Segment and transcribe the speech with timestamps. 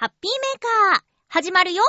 [0.00, 1.82] ハッピーメーカー、始まるよ。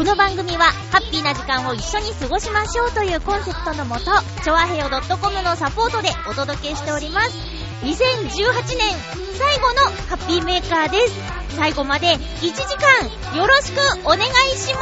[0.00, 4.04] この番組は、ハッピーな時間を一緒に過ごしましょうというコンセプトのもと、
[4.42, 7.36] ちょわへよ .com のサポートでお届けしております。
[7.84, 8.96] 2018年
[9.36, 11.12] 最後のハッピーメーカーです。
[11.54, 14.22] 最後まで1時間よろしくお願い
[14.56, 14.80] しま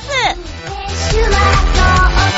[0.00, 0.08] す。
[1.10, 1.84] シュワト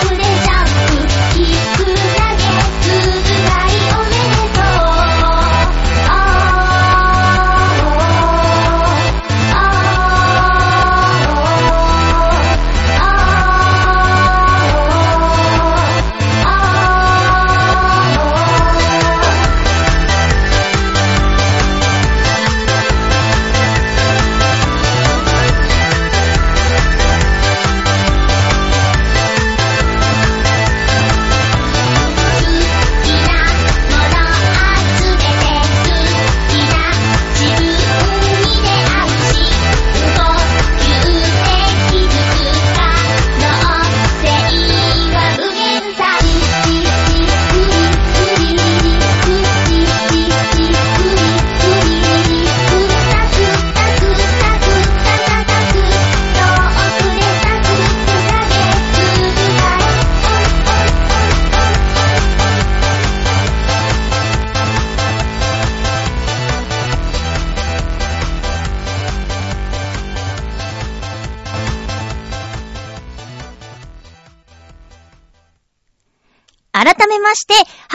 [0.02, 1.94] ークでジャンプキックだ
[2.34, 2.42] け
[2.82, 2.90] つ
[3.22, 4.05] ぐらいおめ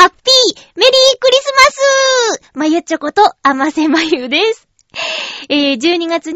[0.01, 1.61] ハッピーメリークリスマ
[2.39, 4.67] スまゆちょこと、あませまゆです。
[5.47, 6.33] えー、12月25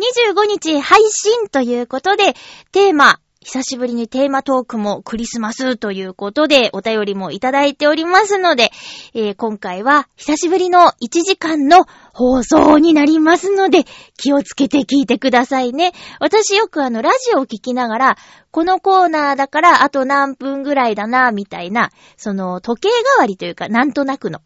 [0.47, 2.35] 日配信ということで、
[2.71, 8.71] テーマ、久しぶりにテーマトークもクリスマスということで、お便りもいただいておりますので、
[9.13, 13.83] えー今回は久しぶりの1時間の放送になりますので、
[14.17, 15.91] 気をつけて聞いてくださいね。
[16.19, 18.17] 私よくあの、ラジオを聞きながら、
[18.49, 24.39] このコーナーだからあと何分ぐらいだな、みたいな、その時計代わりというか、なんとなくの、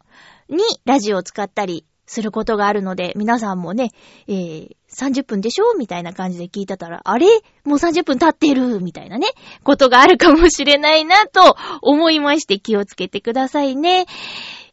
[0.50, 3.92] にラジオを使ったりすることがあるので、皆さんもね、
[4.26, 5.76] えー、30分でしょ？
[5.78, 7.28] みたいな感じで聞いてたら、あれ？
[7.64, 8.80] もう30分経ってる？
[8.80, 9.28] みたいなね、
[9.62, 14.06] ことがあるかもしれないなと思いまして気をつけてくださいね。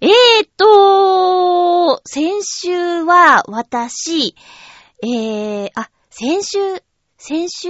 [0.02, 4.36] えーと、先週は私、
[5.04, 6.58] えー、あ、先週、
[7.20, 7.70] 先週？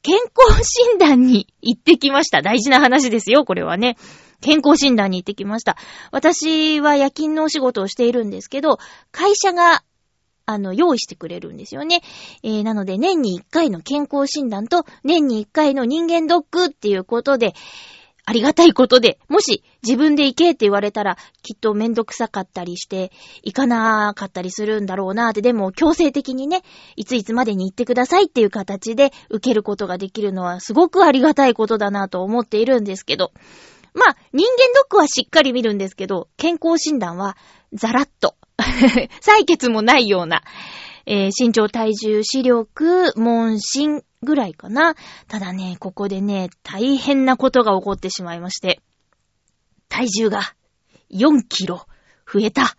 [0.00, 2.40] 健康診断に行ってきました。
[2.40, 3.96] 大事な話ですよ、これはね。
[4.44, 5.78] 健康診断に行ってきました。
[6.12, 8.78] 私は夜勤のお仕事をしているんですけど、
[9.10, 9.82] 会社が、
[10.44, 12.02] あの、用意してくれるんですよね。
[12.42, 17.54] えー、なので、年に1回の健康診断と、年に1回の人間ドックっていうことで、
[18.26, 23.12] ありがたいことで、もし自分で行けって言われたら、きっとめんどくさかったりして、
[23.42, 26.62] 行かなかったりするんだろうなって、でも強制的にね、
[26.96, 33.32] いついつまでに行ってくださいっていう形で受けることができるのはすごくありがたいことだなと思っているんですけど、
[33.94, 37.36] まあ、人間ドックはしっかり見るんですけど、健康診断は
[37.72, 38.34] ザラッと、
[39.22, 40.42] 採血もないような、
[41.06, 44.94] えー身長、体重、視力、問診ぐらいかな。
[45.28, 48.80] ただね、ここでね、大変なことが起こってしまいまして、
[49.88, 50.54] 体重が
[51.10, 51.86] 4キロ
[52.26, 52.76] 増えた。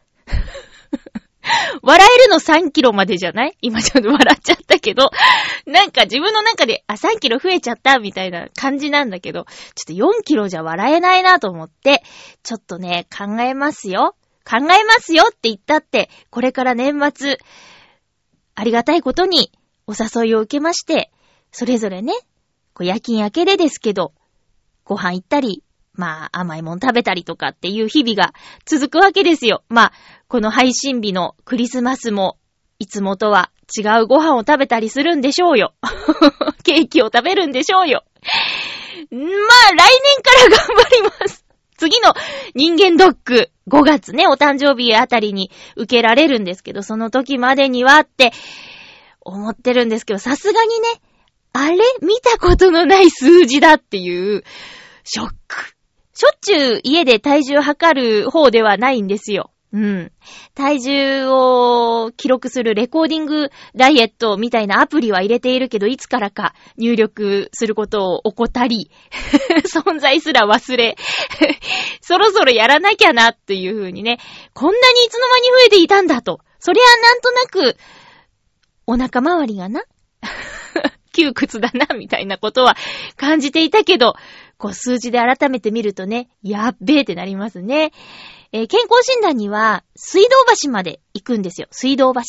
[1.83, 3.57] 笑えるの3キロまでじゃない？
[3.61, 5.11] 今ちょっと笑っちゃったけど、
[5.65, 9.45] なんか自分の中で、あ、3キロ増えちゃったみたいな感じなんだけど、
[9.75, 12.03] ちょっと4キロじゃ笑えないなと思って、
[12.43, 14.15] ちょっとね、考えますよ。
[14.47, 17.37] 考えますよって言ったって、これから年末、
[18.53, 19.51] ありがたいことに
[19.87, 21.11] お誘いを受けまして、
[21.51, 22.13] それぞれね、
[22.73, 24.13] こう夜勤明けでですけど、
[24.83, 25.63] ご飯行ったり、
[25.93, 28.33] まあ甘いもん食べたりとかっていう日々が
[28.65, 29.63] 続くわけですよ。
[29.69, 29.93] まあ、
[30.35, 32.37] この配信日のクリスマスも、
[32.77, 35.73] いつもとは違うご飯を食べたりするんでしょうよ。
[36.65, 38.03] ケーキを食べるんでしょうよ。
[39.11, 39.29] まあ、来年
[40.21, 41.45] から頑張ります。
[41.77, 42.13] 次の
[42.53, 48.33] 人間ドック、5月ね、お誕生日あたりに受けられるんですけど、その時までにはって
[49.21, 51.01] 思ってるんですけど、さすがにね、
[51.53, 54.43] あれ見たことのない数字だっていう、
[55.05, 55.75] ショック。
[56.13, 59.51] しょっちゅう家で体重測る方ではないんですよ。
[59.75, 60.11] うん。
[60.53, 68.89] 体重を記録するレコーディングダイエットみたいなアプリは入れているけど、いつからか入力することを怠り、
[69.67, 70.95] 存在すら忘れ、
[71.99, 74.19] そろそろやらなきゃなっていう風にね、
[74.53, 76.39] こんなにいつの間に増えていたんだと。
[76.59, 77.77] そりゃなんとなく、
[78.87, 79.83] お腹周りがな、
[81.11, 82.77] 窮屈だな、みたいなことは
[83.17, 84.15] 感じていたけど、
[84.57, 87.91] こう数字で改めて見るとね、やっべーってなりますね。
[88.55, 90.29] えー健康診断には、水道
[90.63, 91.67] 橋まで行くんですよ。
[91.71, 92.21] 水道橋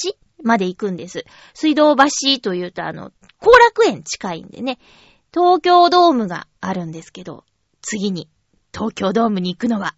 [0.42, 1.24] まで行くんです。
[1.54, 4.80] 水道橋というと、あの、後楽園近いんでね、
[5.32, 7.44] 東京ドームがあるんですけど、
[7.80, 8.28] 次に
[8.74, 9.94] 東京ドームに行くのは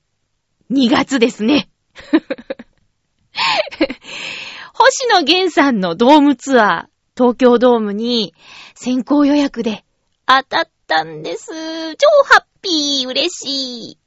[0.71, 1.71] 2月ですね。
[4.75, 8.35] 星野源さんのドームツアー、東京ドームに
[8.75, 9.83] 先行予約で
[10.27, 11.47] 当たったんです。
[11.97, 13.99] 超ハッピー、嬉しい。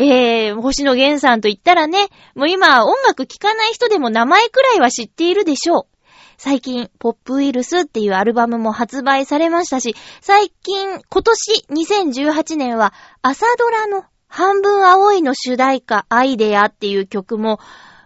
[0.00, 2.06] えー、星野源さんと言ったらね、
[2.36, 5.86] もう今音楽聴かない人でも名前くらいは知っているでしょう。
[6.36, 17.58] 最近、ポップウイルスっていうアルバムも発売されましたし、最近、今年2018年は朝ドラの半分青いの主題歌アイデアっていう曲も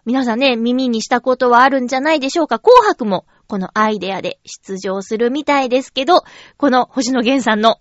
[0.07, 2.59] 皆さんね、耳にしたことはあるんじゃないでしょうか。
[2.59, 6.23] 紅白もこのアイデアで出場するみたいですけど、
[6.57, 7.77] この星野源さんの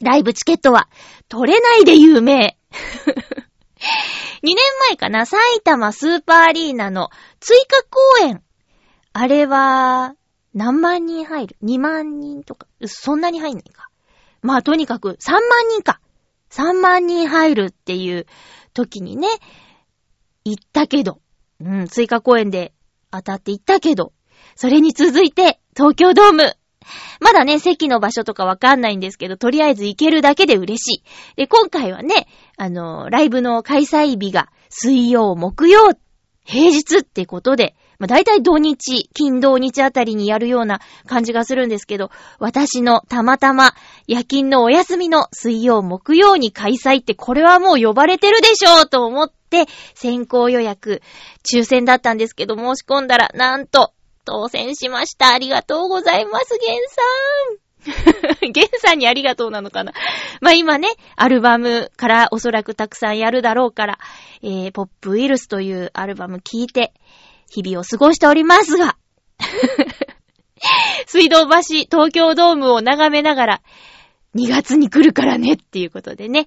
[0.00, 0.88] ライブチケットは
[1.28, 2.56] 取れないで有名。
[4.42, 4.56] 2年
[4.88, 7.10] 前かな、埼玉スーパーアリーナの
[7.40, 8.42] 追加公演。
[9.12, 10.14] あれは、
[10.54, 12.66] 何万人入る ?2 万人とか。
[12.86, 13.88] そんなに入んないか。
[14.42, 16.00] まあとにかく3万人か。
[16.50, 18.26] 3万人入るっていう
[18.72, 19.28] 時にね、
[20.44, 21.20] 行ったけど、
[21.60, 22.72] うん、追加公演で
[23.10, 24.12] 当たって行ったけど、
[24.56, 26.56] それに続いて東京ドーム。
[27.20, 31.04] まだね、席の場所とかわかんないんですけど、とりあえず行けるだけで嬉しい。
[31.36, 35.92] で、今回はね、あの、ライブの開催日が水曜、木曜、
[36.44, 43.74] 平日ってことで、まあ、大体土日、金土日あたりにやるような感じがするんですけど、私のたまたま
[44.06, 51.02] 夜勤のお休みの水曜、木曜に開催ってこれはもう呼ばれてるでしょうと思って、先行予約、
[51.44, 53.92] 抽選だったんですけど、申し込んだら、なんと、
[54.30, 55.32] 当選しました。
[55.32, 58.52] ありがとうございます、ゲンさん。
[58.52, 59.92] ゲンさんにありがとうなのかな。
[60.40, 63.98] まあ今ね、アルバムからおそらくたくさんやるだろうから、
[64.42, 66.92] えー、ポップウイルスというアルバム聴いて、
[67.50, 68.96] 日々を過ごしておりますが、
[71.06, 71.56] 水道橋
[71.90, 73.62] 東京ドームを眺めながら、
[74.36, 76.46] 2月に来るからねっていうことでね、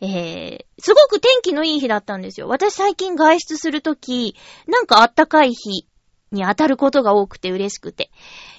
[0.00, 2.46] えー、すごく天気のいい日だったんですよ。
[2.46, 4.36] 私最近外出するとき、
[4.68, 5.88] なんかあったかい日
[6.34, 8.10] に当たることが多くて嬉しくて。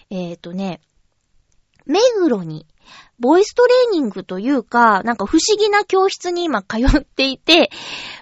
[0.10, 0.82] えーとね、
[1.86, 2.66] 目黒に、
[3.20, 7.72] ボイストレーニングというか、なんか不思議な教室に今通っていて、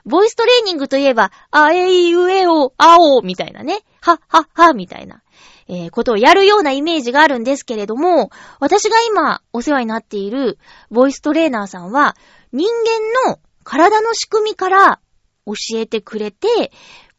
[0.05, 5.23] ボイストレーニングといえば、あえいうえお、あお、みたいなね、は、は、は、みたいな、
[5.67, 8.29] えーことをやるようなイメージがあるんですけれども、
[8.59, 10.59] 私が今お世話になっている
[10.91, 12.15] ボイストレーナーさんは、
[12.51, 14.99] 人間の体の仕組みから
[15.45, 16.71] 教えてくれて、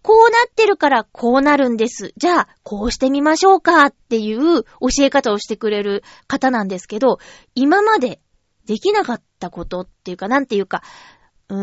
[0.05, 2.13] こうなってるからこうなるんです。
[2.19, 4.69] じゃあ、こうしてみましょうかっていう教
[5.01, 7.21] え方をしてくれる方なんですけど、
[7.55, 8.21] 今まで
[8.67, 10.83] できなかったことっていうか、なんていうか、
[11.49, 11.59] うー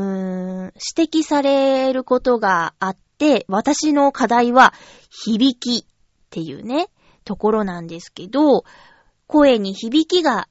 [0.70, 4.74] ん、指摘されることがあって、私の課題は
[5.12, 5.88] 響きっ
[6.32, 6.88] ていうね、
[7.25, 8.63] ところなんですけど、
[9.27, 10.48] 声に響きが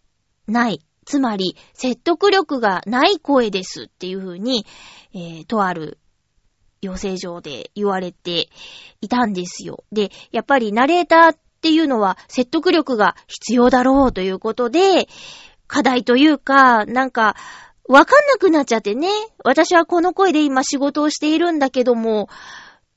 [0.47, 0.81] ない。
[1.07, 4.65] つまり、説得力がない声ですっていう風に、
[5.13, 5.99] えー、とある
[6.83, 8.49] 養成所で言われて
[9.01, 9.85] いたんですよ。
[9.93, 15.09] で、やっぱりナレーターっていうのは説得力が必要だろうということで、
[15.67, 17.37] 課題というか、なんか、
[17.89, 19.09] わかんなくなっちゃってね。
[19.45, 22.29] 私はこの声で今仕事をしているんだけども、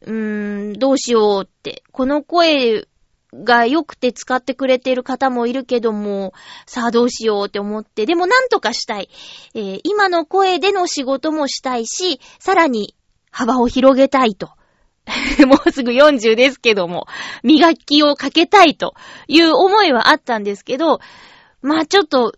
[0.02, 1.84] うーん、どうしようって。
[1.92, 2.88] この声
[3.34, 6.34] が良くて使ってくれている方もいるけども、
[6.66, 9.10] さあどうしようって思って、でもなんとかしたい。
[9.56, 12.96] えー今の声での仕事もしたいし、さらに
[13.34, 14.52] 幅を広げたいと。
[15.46, 17.08] もうすぐ40ですけども、
[17.44, 18.94] 磨きをかけたいと
[19.28, 21.00] いう思いはあったんですけど、
[21.62, 22.34] まあちょっと、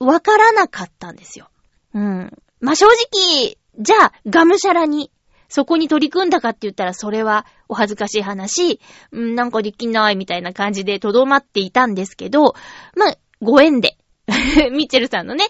[0.00, 1.48] わからなかったんですよ。
[1.94, 2.32] うん。
[2.60, 5.12] まあ正直、じゃあ、がむしゃらに、
[5.48, 8.80] そこに取り組んだかって言ったら、それはお恥ずかしい話、
[9.12, 12.54] うん、なんかできないみたいな感じでとどまっていたんですけど、
[12.96, 13.98] まあ、ご縁で、
[14.72, 15.44] ミッチェルさんのね、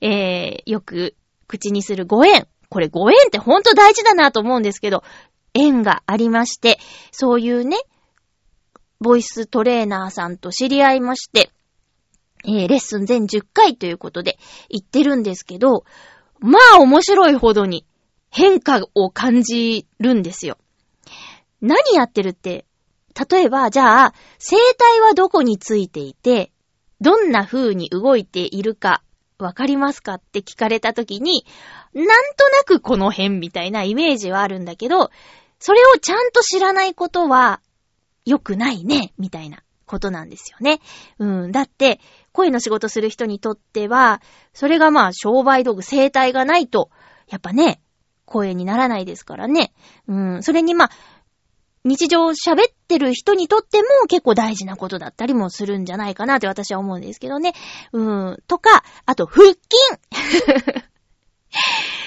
[0.00, 1.14] えー、よく、
[1.46, 2.48] 口にするご縁。
[2.74, 5.04] これご縁ってほんと大事だなと思うんですけど、
[5.54, 6.80] 縁がありまして、
[7.12, 7.76] そういうね、
[8.98, 11.52] ボイストレーナーさんと知り合いまして、
[12.44, 14.38] えー、レッスン全10回ということで
[14.68, 15.84] 言ってるんですけど、
[16.40, 17.86] まあ面白いほどに
[18.28, 20.58] 変化を感じるんですよ。
[21.60, 22.66] 何やってるって、
[23.30, 26.50] 例えば、じゃあ、生体はどこについていて、
[27.00, 29.04] どんな風に動いているか、
[29.44, 31.44] わかりますかって聞かれた時に、
[31.92, 35.10] なんとなくこの辺みたいなイメージはあるんだけど、
[35.58, 37.60] それをちゃんと知らないことは、
[38.24, 40.80] 良くないね、みたいなことなんですよね。
[41.18, 41.52] うん。
[41.52, 42.00] だって、
[42.32, 44.22] 声の仕事する人にとっては、
[44.54, 46.90] それがまあ商売道具、生態がないと、
[47.28, 47.82] やっぱね、
[48.24, 49.74] 声にならないですからね。
[50.08, 50.42] うん。
[50.42, 50.90] それにまあ、
[51.84, 57.52] 日常喋ってる人にとっても結構大事なことだったりもするんじゃないかなって私は思うんですけどね。
[57.92, 58.42] うーん。
[58.48, 59.58] とか、あと、腹筋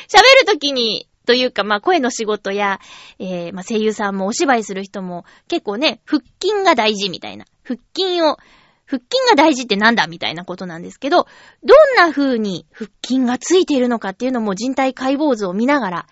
[0.09, 2.79] 喋るときに、というか、まあ、声の仕事や、
[3.19, 7.45] えー、まあ、声優さんもお芝居する人も結構ね、腹筋が大事みたいな。
[7.63, 8.37] 腹筋を、
[8.85, 11.27] 腹筋が大事ってなんだみたいなことなんですけど、
[11.63, 16.07] どんな風に腹筋がついているのかっていうのも人体解剖図を見ながら、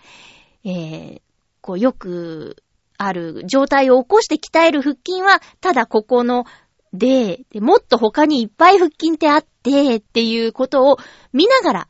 [0.64, 1.20] えー、
[1.62, 2.62] こうよく
[2.98, 6.44] ある状態を起こして鍛える腹筋は、ただここの
[6.92, 10.96] で、でもっと他にいっぱい腹筋ってあって、っていうことを
[11.32, 11.88] 見ながら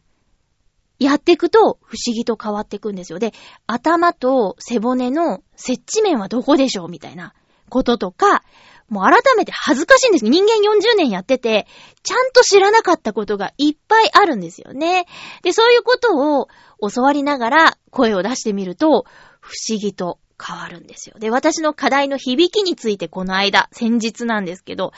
[0.99, 3.19] やっていくと不思議と変わっていくんですよ。
[3.19, 3.33] で、
[3.67, 7.35] 頭と背骨の接地面はどこでしょうみたいな
[7.69, 8.43] こととか、
[8.89, 11.67] もう改めて恥ずかしいんです人間40年やってて、
[12.03, 15.07] ちゃんと知らなかったことがいっぱいあるんですよね。
[15.43, 16.49] で、そういうことを
[16.89, 19.05] 教わりながら声を出してみると、
[19.41, 21.19] 不思議と変わるんですよ。
[21.19, 24.93] で、私の課題の響きについてこの間、先日なんですけど、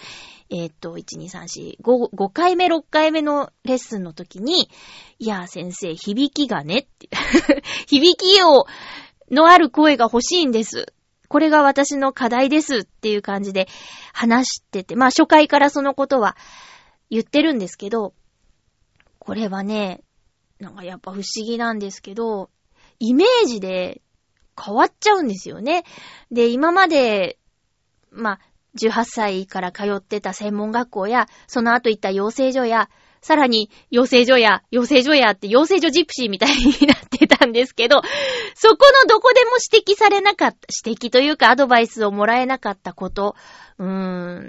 [0.51, 4.71] えー、っと、1、2、3、4、5、5回目、6回目のレッスンの時に、
[5.19, 7.09] いや、先生、響きがねって、
[7.87, 8.67] 響きを、
[9.31, 10.93] のある声が欲しいんです。
[11.29, 13.69] これが私の課題ですっていう感じで
[14.15, 16.37] 話してて、まあ初回からそのことは
[17.11, 18.15] 言ってるんですけど、
[19.19, 20.03] これはね、
[20.59, 22.49] なんかやっぱ不思議なんですけど、
[22.99, 24.01] イメージで
[24.59, 25.85] 変わっちゃうんですよね。
[26.31, 27.39] で、今まで、
[28.11, 28.41] まあ、
[28.77, 32.89] 18歳から通ってた専門学校や、その後行った養成所や、
[33.21, 38.01] さらに、養成所や、養成所やって養成所ジプシーみたいになってたんですけど、
[38.55, 43.35] そこのどこでも指摘されなかった、指摘というかアドバイスをもらえなかったこと、
[43.79, 43.87] うー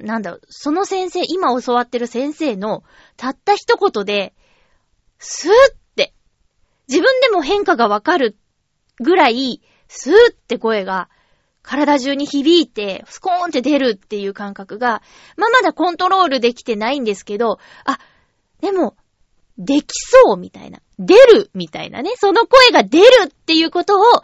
[0.03, 2.83] ん、なんだろう、その先生、今教わってる先生の、
[3.17, 4.33] たった一言で、
[5.17, 6.13] スーって、
[6.87, 8.37] 自分でも変化がわかる
[8.99, 11.09] ぐらい、スーって声が、
[11.61, 15.01] 体中に響いて、スコーンって出るっていう感覚が、
[15.35, 17.99] まあ、まだコントロールできてないんですけど、あ、
[18.61, 18.95] でも、
[19.57, 20.79] できそうみたいな。
[20.99, 22.11] 出るみたいなね。
[22.15, 24.23] その声が出るっていうことを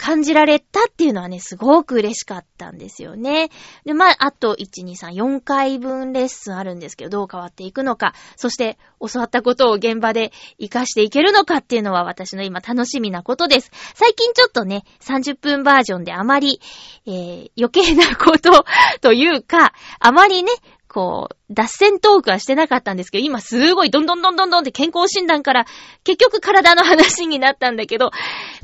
[0.00, 3.50] 感じられたっていうのはね、すごく嬉しかったんですよね。
[3.84, 13.70] で、まあ、あと、1、2、3、4回分レッスンあるんですけど、どう変わっていくのか、そして教わったことを現場で活かしていけるのかっていうのは私の今楽しみなことです。
[13.92, 16.62] 最近ちょっとね、30分バージョンであまり、
[17.06, 18.64] えー、余計なこと
[19.02, 20.50] というか、あまりね、
[20.90, 25.66] こう、脱線トークはしてなかったんですけど、今すごいどんどんどんどんどんって健康診断から
[26.02, 28.10] 結局体の話になったんだけど、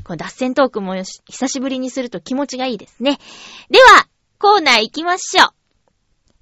[0.07, 3.19] この脱線トークも久しぶりにすると気持ちがいいですね。
[3.69, 4.07] では、
[4.39, 5.49] コーナー行きましょう。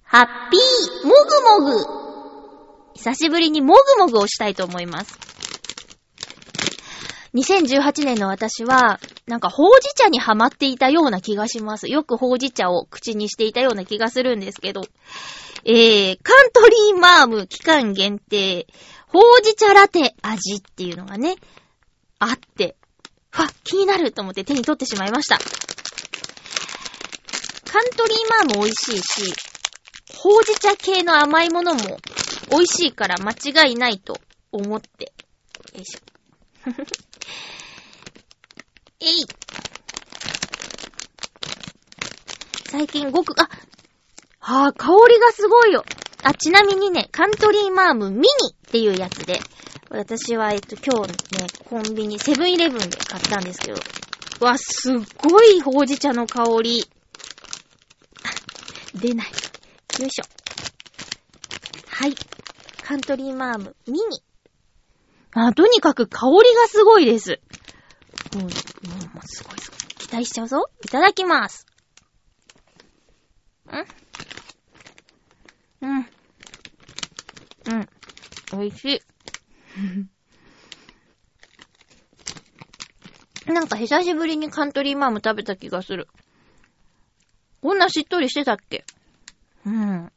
[0.03, 1.13] ハッピーも
[1.60, 1.84] ぐも
[2.93, 2.93] ぐ。
[2.93, 5.17] 久しぶりにもぐもぐをしたいと思います。
[7.34, 11.89] 2018年の私は、なんかほうじ茶にハマっていたような気がします。
[11.89, 14.84] よくほうじ茶を口にしていたような気がするんですけど、
[15.65, 18.67] えー、カントリーマーム期間限定、
[19.07, 21.36] ほうじ茶ラテ味っていうのがね、
[22.19, 22.75] あって、
[23.43, 25.37] わ、気になると思って手に取ってしまいました。
[25.37, 25.43] カ
[27.81, 29.33] ントリーマーム美味しいし、
[30.17, 31.99] ほうじ茶系の甘いものも
[32.49, 34.17] 美味しいから間違いないと
[34.51, 35.13] 思って。
[35.73, 35.99] よいしょ。
[39.01, 39.25] えい。
[42.69, 43.49] 最近ごく、あ、
[44.39, 45.83] はあ、香りがすごいよ。
[46.23, 49.39] あ、ちなみにね、カントリーマームミニっていうやつで、
[49.97, 53.79] 私は、えっと、今日ね、コンビニ、セブンイレブンで買ったんですけど、
[54.41, 56.85] わ、すっごいほうじ茶の香り。
[58.93, 59.27] 出ない。
[59.99, 60.25] よいしょ。
[61.87, 62.15] はい。
[62.83, 64.21] カントリーマームミニ。
[65.31, 67.39] あ、とにかく香りがすごいです。
[68.33, 68.51] うん、もう、
[69.25, 69.79] すごいすごい。
[69.97, 70.69] 期待しちゃうぞ。
[70.83, 71.65] いただきます。
[73.71, 73.85] ん
[75.81, 76.09] うん。
[77.67, 77.89] うん。
[78.51, 79.14] 美味しい。
[83.48, 86.08] なんか久しぶりにカントリーマーム食べた気がする。
[87.62, 88.86] こんなしっとりしてたっけ？
[89.65, 90.12] うん。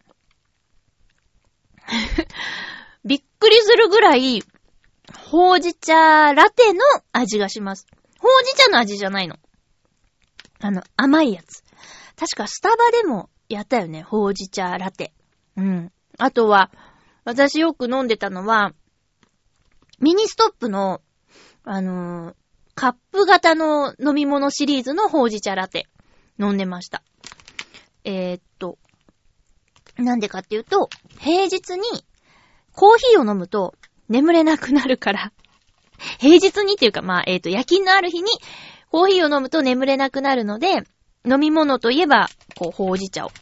[3.04, 4.42] びっくりするぐらい、
[5.30, 6.80] ほうじ茶ラテの
[7.12, 7.86] 味がします。
[8.18, 9.36] ほうじ茶の味じゃないの。
[10.60, 11.62] あの、甘いやつ。
[12.16, 14.02] 確かスタバでもやったよね。
[14.02, 15.12] ほうじ茶ラテ。
[15.56, 15.92] うん。
[16.18, 16.70] あとは、
[17.24, 18.72] 私よく飲んでたのは、
[20.00, 21.00] ミニストップの、
[21.64, 22.34] あのー
[22.78, 25.88] カップ型の飲み物シリーズのほうじ茶ラテ。
[26.38, 27.02] 飲んでました。
[28.04, 28.78] えー、っと、
[29.96, 30.88] なんでかっていうと、
[31.18, 31.82] 平日に
[32.72, 33.74] コーヒーを飲むと
[34.08, 35.32] 眠れなくなるから、
[36.20, 38.30] 平日にっていうか、まあ、えー、っと、夜勤のある日に
[38.92, 40.84] コーヒーを飲むと眠れなくなるので、
[41.28, 43.32] 飲み物といえば、こう、ほうじ茶を。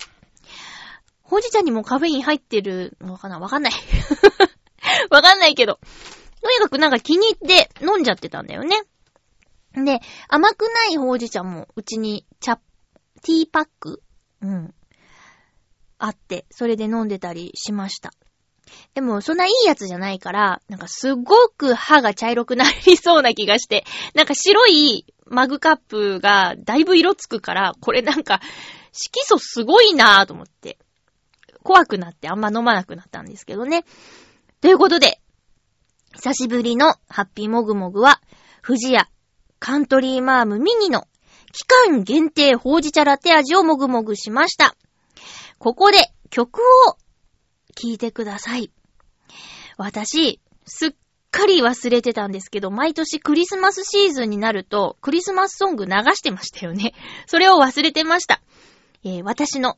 [1.20, 3.38] ほうじ茶にもカフェイン入ってるのかな？
[3.38, 3.72] わかんない。
[5.10, 5.78] わかんないけど。
[6.46, 8.76] とにかくなんか気に入って飲んじゃってたんだよね。
[9.74, 12.58] で、甘くないほうじ茶もうちに茶、
[13.22, 14.00] ティーパック
[14.40, 14.74] うん。
[15.98, 18.12] あって、それで飲んでたりしました。
[18.94, 23.84] でも、そんないいやつじゃないから、なんかすごく歯が茶色くなりそうな気がして、
[24.14, 28.40] なんか白いマグカップがだいぶ色つくから、これなんか、
[28.92, 30.78] 色素すごいなぁと思って、
[31.64, 33.84] 怖くなってあんま飲まなくなったんですけどね。
[34.60, 35.20] ということで、
[36.16, 38.22] 久しぶりのハッピーもぐもぐは、
[38.66, 39.06] 富士屋
[39.58, 41.06] カントリーマームミニの
[41.52, 44.74] 期間限定ほうじ茶ラテ味をもぐもぐしました。
[45.58, 45.98] ここで
[46.30, 46.58] 曲
[46.88, 46.96] を
[47.74, 48.72] 聴いてください。
[49.76, 50.94] 私、すっ
[51.30, 56.94] かり忘れてたんですけど、毎年クリスマスシーズンになると、クリスマスソング流してましたよね。
[57.28, 58.40] それを忘れてました。
[59.04, 59.76] えー私の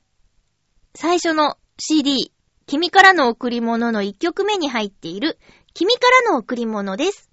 [0.94, 2.32] 最初の CD、
[2.66, 5.38] 君からの贈り物の1曲目に入っている、
[5.78, 7.27] 君からの贈り物です。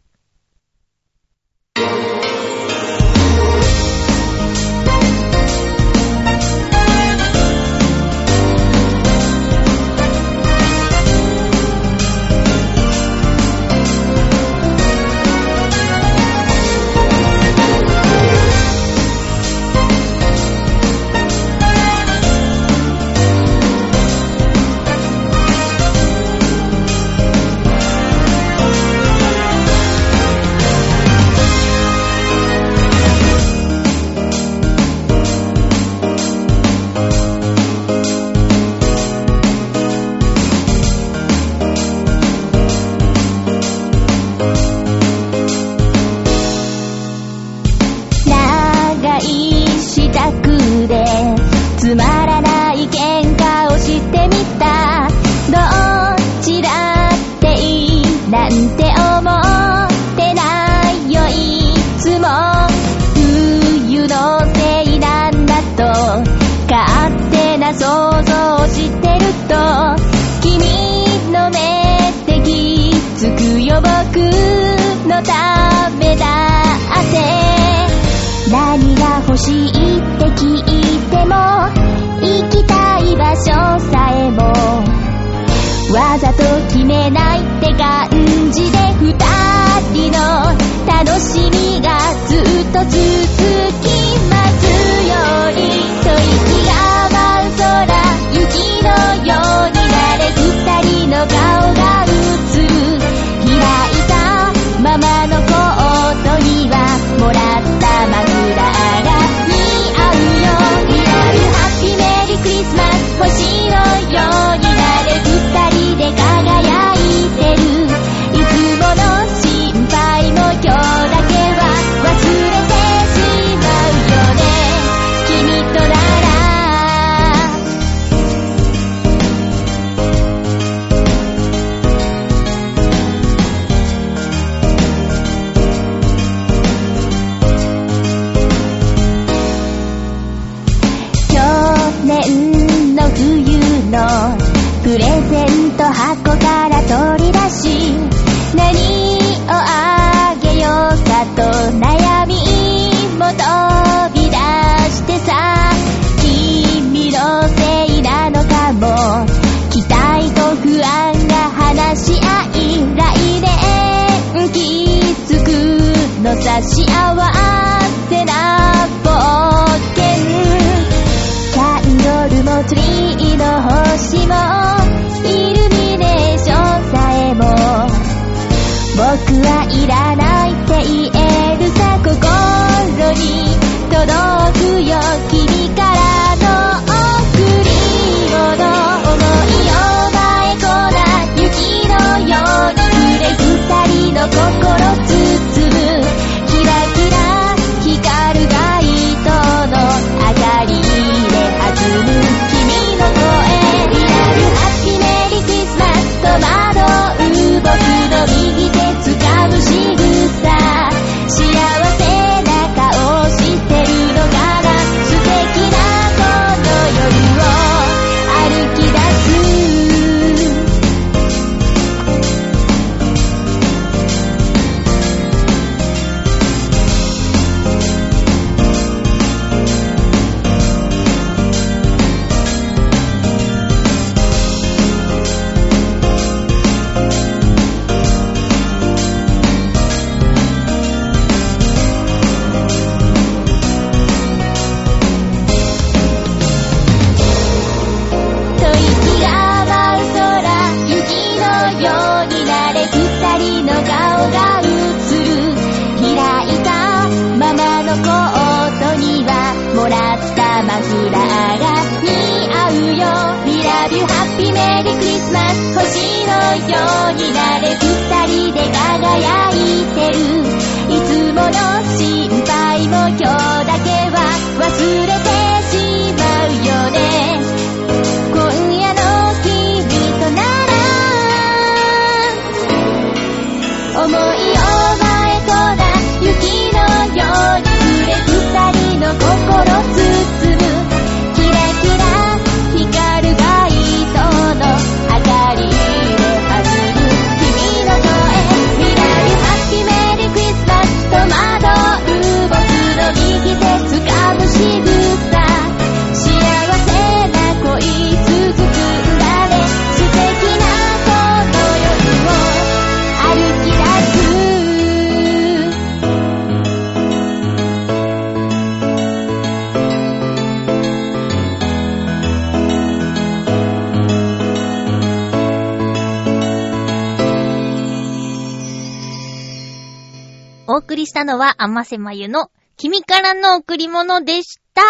[331.35, 334.81] のは、あませまゆの、君からの贈り物でした。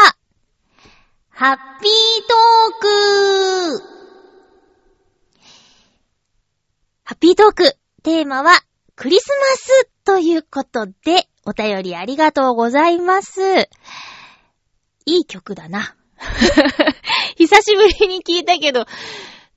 [1.29, 1.91] ハッピー
[2.27, 3.95] トーク
[7.03, 8.61] ハッピートークテーマは、
[8.95, 13.41] クリスマスということで、お便りありがとうございます。
[15.05, 15.95] いい曲だな。
[17.37, 18.85] 久しぶりに聞いたけど、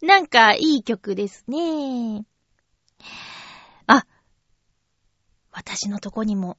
[0.01, 2.25] なんかいい曲ですね。
[3.87, 4.07] あ、
[5.53, 6.57] 私のとこにも、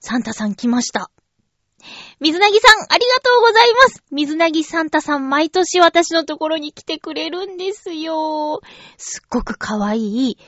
[0.00, 1.10] サンタさん来ました。
[2.20, 4.02] 水なぎさん、ありがとうございます。
[4.10, 8.60] 水なぎサンタさん、毎年私のところに来てくれるんですよ。
[8.96, 10.38] すっごく可愛い、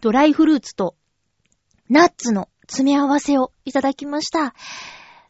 [0.00, 0.94] ドライフルーツと、
[1.88, 4.54] ナッツの詰め合わせをいただきました。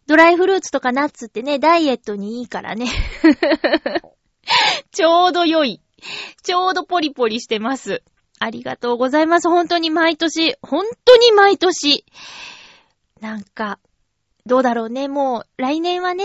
[0.06, 2.86] ドライフルーツとかナッツってね、ダイエットにいいからね。
[4.92, 5.80] ちょうど良い。
[6.42, 8.02] ちょうどポリポリしてます。
[8.38, 9.48] ありがとうございます。
[9.48, 12.04] 本当に毎年、本当に毎年。
[13.20, 13.78] なんか、
[14.44, 15.08] どうだろうね。
[15.08, 16.24] もう、来年はね、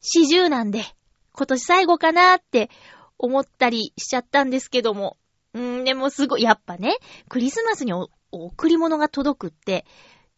[0.00, 0.84] 四十なんで、
[1.32, 2.70] 今年最後かなーって
[3.18, 5.16] 思ったりしちゃったんですけども。
[5.54, 6.96] うーん、でもすごい、やっぱね、
[7.28, 9.84] クリスマスにお贈り物が届くって、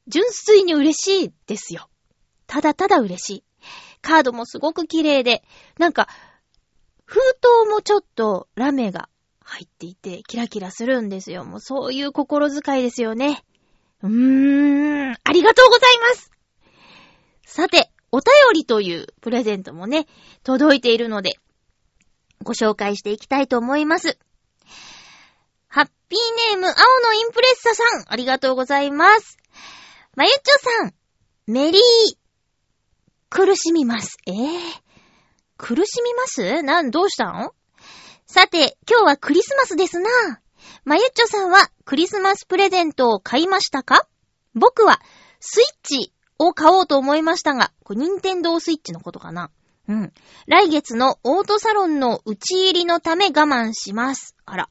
[0.08, 1.88] 純粋に嬉しいですよ。
[2.46, 3.44] ただただ嬉しい。
[4.00, 5.44] カードもすごく綺麗で、
[5.78, 6.08] なんか、
[7.04, 9.08] 封筒もちょっとラメが
[9.40, 11.44] 入っていて、キラキラするんですよ。
[11.44, 13.44] もうそういう心遣いですよね。
[14.02, 16.30] うーん、ありがとうございます
[17.46, 20.06] さて、お便りというプレゼントもね、
[20.42, 21.32] 届いているので、
[22.42, 24.18] ご紹介していきたいと思います。
[25.68, 29.38] ハッピーネーム、青のインプレッサさん、ありがとうございます。
[30.16, 30.94] まゆっちょさん、
[31.46, 31.80] メリー、
[33.30, 34.18] 苦しみます。
[34.26, 34.58] ええ
[35.56, 36.62] 苦しみます？
[36.62, 37.54] なん、どうしたの
[38.26, 40.41] さて、今日はクリスマスですな。
[40.84, 44.06] まゆっちょさんはクリスマスプレゼントを買いましたか？
[44.54, 45.00] 僕は
[45.40, 49.50] スイッチを買おうと思いましたが、これニンテンドースイッチのことかな
[49.88, 50.12] うん。
[50.46, 54.36] 来月のオートサロンの打ち入りのため我慢します。
[54.44, 54.68] あら。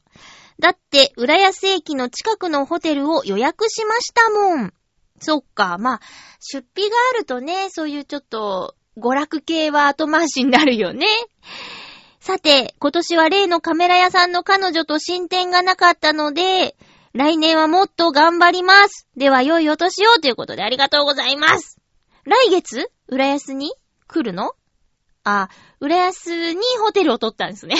[0.58, 4.72] だって、浦安駅の近くのホテルを予約しましたもん。
[5.20, 5.76] そっか。
[5.78, 6.00] まあ、
[6.40, 11.06] 出費があるとね、そういうちょっと、娯楽系は後回しになるよね。
[12.22, 16.76] さて、今年は例のカメラ屋さんの彼女と進展がなかったので、
[17.14, 19.08] 来年はもっと頑張ります。
[19.16, 21.80] では、良いお年をということでありがとうございます。
[22.22, 23.72] 来月浦安に
[24.06, 24.52] 来るの？
[25.24, 25.48] あ、
[25.80, 27.74] 浦安にホテルを取ったんですね。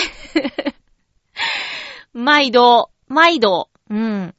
[2.11, 3.69] 毎度、毎度。
[3.89, 4.35] うん。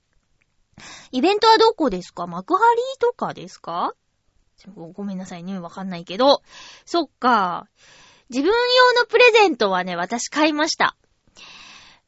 [1.13, 2.27] イベントはどこですか？
[2.27, 2.61] 幕張
[3.01, 3.95] とかですか？
[4.77, 5.59] ごめんなさいね。
[5.59, 6.43] わかんないけど。
[6.85, 7.69] そっか。
[8.31, 10.97] 自分用のプレゼントはね、私買いました。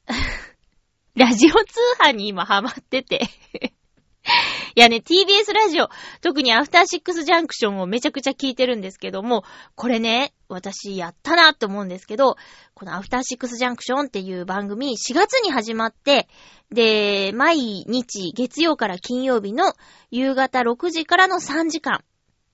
[1.15, 1.57] ラジオ通
[2.03, 3.23] 販に今ハマってて。
[4.75, 5.89] いやね、TBS ラジオ、
[6.21, 12.37] 特にアフターシックスジャンクションをめちゃくちゃ聞いてるんですけども、これね、私やったなって思うんですけど、
[12.75, 16.29] このアフターシックスジャンクションっていう番組4月に始まって、
[16.71, 19.73] で、毎日月曜から金曜日の
[20.11, 22.05] 夕方6時からの3時間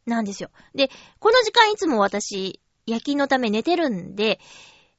[0.06, 0.50] なんですよ。
[0.74, 4.40] で、この時間いつも私、夜勤のため寝てるんで、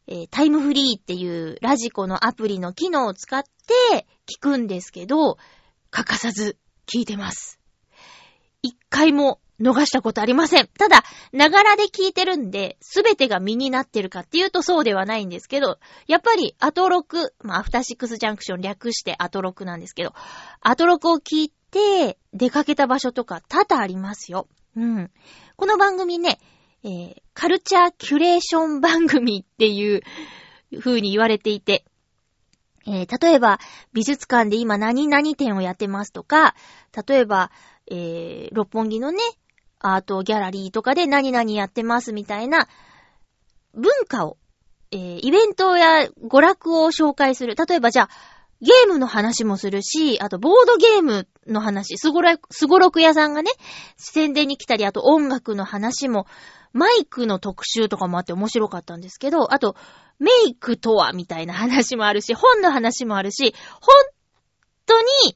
[0.07, 5.37] えータイムフリーっていうラジコのアプリの機能を使って聞くんですけど、
[5.91, 7.59] 欠かさず聞いてます。
[8.61, 10.67] 一回も逃したことありません。
[10.77, 20.13] ただ、ながらで聞いてるんで、すべてが身になってるかっていうとそうではないんですけど、やっぱりアトロク、まあ、アフターシックスジャンクション略してアトロクなんですけど、
[20.61, 24.47] アトロクを聞いて出かけた場所とか多々ありますよ。
[24.75, 25.11] うん。
[25.55, 26.39] この番組ね、
[26.83, 30.01] えーカルチャーキュレーション番組っていう
[30.79, 31.83] 風に言われていて、
[32.85, 33.59] えー例えば、
[33.93, 36.55] 美術館で今何々展をやってますとか、
[37.07, 37.51] 例えば、
[37.89, 39.17] えー六本木のね、
[39.79, 42.67] アートギャラリーとかで何々やってますみたいな、
[43.73, 44.37] 文化を、
[44.91, 47.55] えーイベントや娯楽を紹介する。
[47.55, 48.09] 例えばじゃあ、
[48.63, 53.51] ゲームの話もするし、あとボードゲームの話、すごろく、すごろく屋さんがね、
[53.97, 56.25] 宣伝に来たり、あと音楽の話も、
[56.71, 59.75] マイクの特集とかもあって面白かったんですけど、あと、
[60.17, 63.93] メイクとはみたいな話もあるし、本の話もあるし、本
[64.85, 65.35] 当に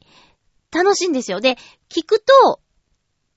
[0.71, 1.41] 楽しいんですよ。
[1.41, 1.57] で、
[1.89, 2.61] 聞くと、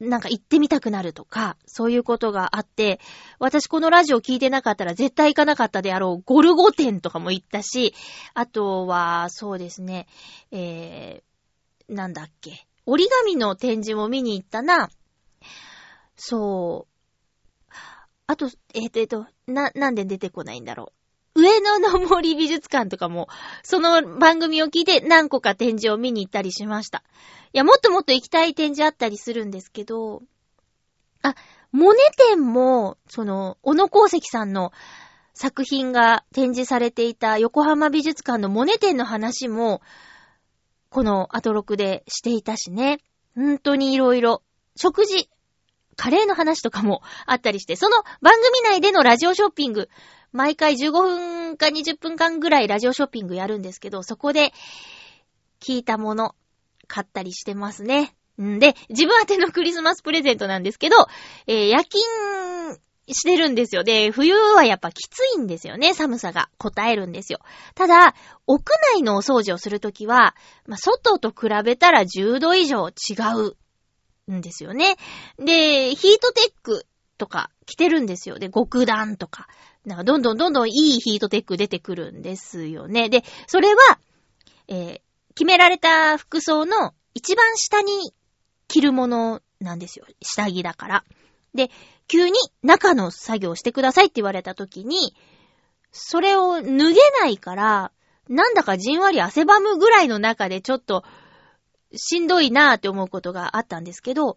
[0.00, 3.00] なんか行ってみたくなるとか、そういうことがあって、
[3.38, 7.94] 私このラジオ聞いてなかったら絶対行かなかったであろうゴルゴ展とかも行ったし、
[8.32, 10.06] あとは、そうですね、
[10.50, 14.90] えー、なんだっけ、折り紙の展示も見に行ったな。
[16.16, 17.72] そう。
[18.26, 20.99] あと、えっ、と、えっ、と、な、なんで出てこないんだろう。
[21.40, 23.28] 上野の森美術館とかも、
[23.62, 27.02] その番組を聞いて何個か展示を見に行ったりしました。
[27.52, 30.22] いや、もっともっと行きたい展示あったりするんですけど、
[31.22, 31.34] あ、
[31.72, 34.72] モネ展も、その、小野功石さんの
[35.34, 39.80] 作品が展示されていた横浜美術館のモネ展の話も、
[40.90, 42.98] このアトロクでしていたしね。
[43.34, 44.40] 本当に色々。
[44.76, 45.28] 食事、
[45.96, 49.88] カレーの話とかもあったりして、その番組内でのラジオショッピング、
[50.32, 54.52] 毎回15分か20分間ぐらいラジオショッピングやるんですけど、そこで
[55.60, 56.34] 聞いたもの、
[56.86, 58.14] 買ったりしてますね。
[58.40, 60.96] んで、自分宛てのクリスマスプレゼントなんですけど、
[61.46, 62.00] えー夜勤
[63.12, 63.84] してるんですよ。
[63.84, 66.48] で、冬はやっぱきついんですよね、寒さが。
[66.58, 67.40] 答えるんですよ。
[67.74, 68.14] ただ、
[68.46, 68.62] 屋
[68.94, 70.34] 内のお掃除をするときは、
[70.66, 73.14] まあ、外と比べたら10度以上違
[74.28, 74.96] うんですよね。
[75.38, 76.86] で、ヒートテック
[77.18, 78.38] とか着てるんですよ。
[78.38, 79.48] で、極暖とか。
[79.84, 83.08] なんかどんどんどんどんいいヒートテック出てくるんですよね。
[83.08, 83.98] で、それは、
[84.68, 85.00] えー
[85.34, 88.12] 決められた服装の一番下に
[88.68, 90.04] 着るものなんですよ。
[90.20, 91.04] 下着だから。
[91.54, 91.70] で、
[92.08, 95.16] 急に中の作業をしてくださいって言われた時に、
[95.92, 97.92] それを脱げないから、
[98.28, 101.04] なんだかじんわり汗ばむぐらいの中でちょっと
[101.96, 104.36] しんどいなーって思うことがあったんですけど、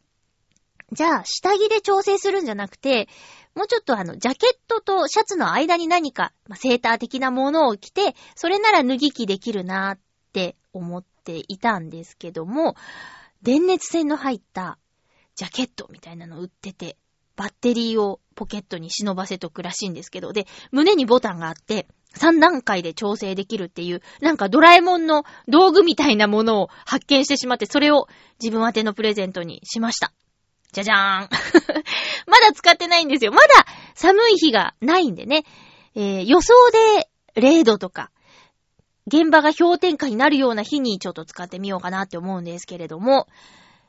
[0.93, 3.07] じゃあ下着で調整するんじゃなくて、
[3.55, 9.99] もうちょっとあの、ジャケットとシャツの間に何か、まあ、セーター的なものを着て、それなら脱ぎ着できるなーっ
[10.33, 12.75] て思っていたんですけども、
[13.41, 14.79] 電熱線の入った
[15.35, 16.97] ジャケットみたいなの売ってて、
[17.35, 28.07] バッテリーをポケットに忍ばせとくらしいんですけど、で、胸にボタンがあって、3段階で調整できるっていう、なんかドラえもんの道具みたいなものを発見してしまって、それを
[28.41, 30.13] 自分宛てのプレゼントにしました。
[30.73, 31.29] じゃじゃーん。
[32.27, 33.31] まだ使ってないんですよ。
[33.31, 35.45] まだ寒い日がないんでね。
[35.95, 38.11] えー予想で0度とか、
[39.07, 43.27] 現場が氷点下になるような日にちょっと使ってみようかなって思うんですけれども、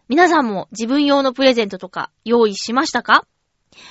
[0.08, 3.26] 皆さんも自分用のプレゼントとか用意しましたか？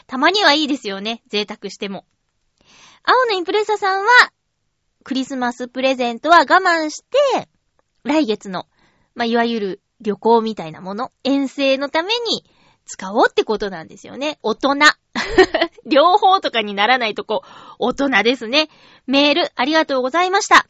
[0.08, 1.24] たまにはいいですよね。
[1.28, 2.06] 贅沢しても。
[3.04, 4.08] 青のインプレッサさんは、
[5.04, 7.04] クリスマスプレゼントは我慢し
[7.34, 7.50] て、
[8.04, 8.68] 来月の、
[9.16, 12.46] まあ、いわゆる旅行みたいなもの、遠征のために
[12.86, 14.40] 使おうってことなんですよね。
[14.44, 14.76] 大人。
[15.86, 17.44] 両方とかにならないとこ、
[17.80, 18.70] 大人ですね。
[19.08, 20.68] メール、ありがとうございました。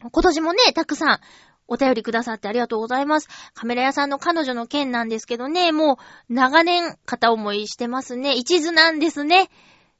[0.00, 1.20] 今年もね、たくさん
[1.66, 3.28] お便りくださってありがとうございます。
[3.54, 8.34] カメラ屋さんの彼女の件なんですけどね、もう長年片思いしてますね。
[8.34, 9.48] 一途なんですね。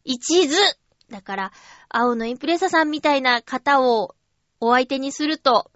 [0.05, 0.55] 一途
[1.11, 1.53] だから、
[1.89, 4.15] 青のインプレッサさんみたいな方を
[4.61, 5.71] お相手にすると、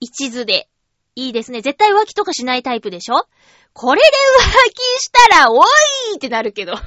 [0.00, 0.68] 一途で
[1.16, 1.62] いいですね。
[1.62, 3.26] 絶対浮気とかしないタイプでしょ？
[3.72, 4.10] これで浮
[4.72, 5.66] 気したら、おい
[6.16, 6.74] ってなるけど。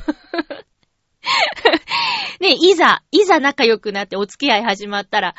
[2.39, 5.35] ね、いざ、いざ仲良くなってお付き合い始まったら、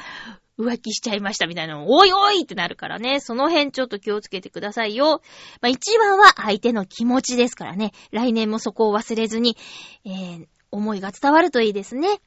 [0.58, 3.20] 浮気しちゃいましたみたいなの、おいおいってなるからね。
[3.20, 5.22] その辺ちょっと気をつけてくださいよ。
[5.60, 7.92] まあ、一番は相手の気持ちですからね。
[8.10, 9.56] 来年もそこを忘れずに、
[10.04, 12.20] えー、思いが伝わるといいですね。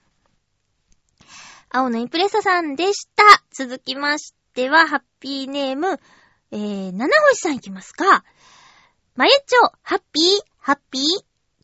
[1.69, 3.23] 青のインプレッサさんでした。
[3.52, 5.99] 続きましては、ハッピーネーム、
[6.54, 8.24] えー、七星さんいきますか。
[9.16, 10.24] まゆっちょ、ハッピー、
[10.60, 11.04] ハッピー。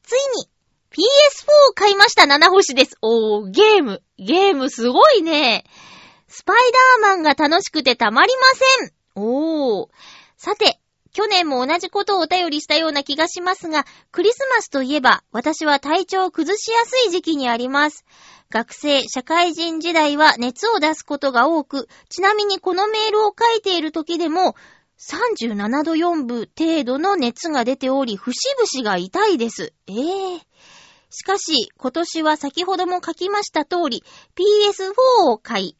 [0.01, 0.49] ついに、
[0.89, 2.97] PS4 を買いました、七星です。
[3.03, 5.63] おー、ゲーム、ゲームすごいね。
[6.27, 6.57] スパイ
[7.01, 8.41] ダーマンが楽しくてたまりま
[8.79, 8.91] せん。
[9.13, 9.89] おー。
[10.37, 10.79] さて、
[11.13, 18.05] 去年も同じことをお便りしたような気がしますが、クリスマスといえば、私は体調を崩しやすい時期にあります。
[18.49, 24.55] 学生、社会人時代は熱を出すことが多く、ちなみにこのメールを書いている時でも、
[24.99, 29.73] 37度4分程度の熱が出ており、節々が痛いです。
[29.87, 29.93] え
[30.35, 30.39] え
[31.09, 34.03] しかし、今年は先ほども書きました通り、
[34.35, 34.93] PS4
[35.31, 35.75] を買い、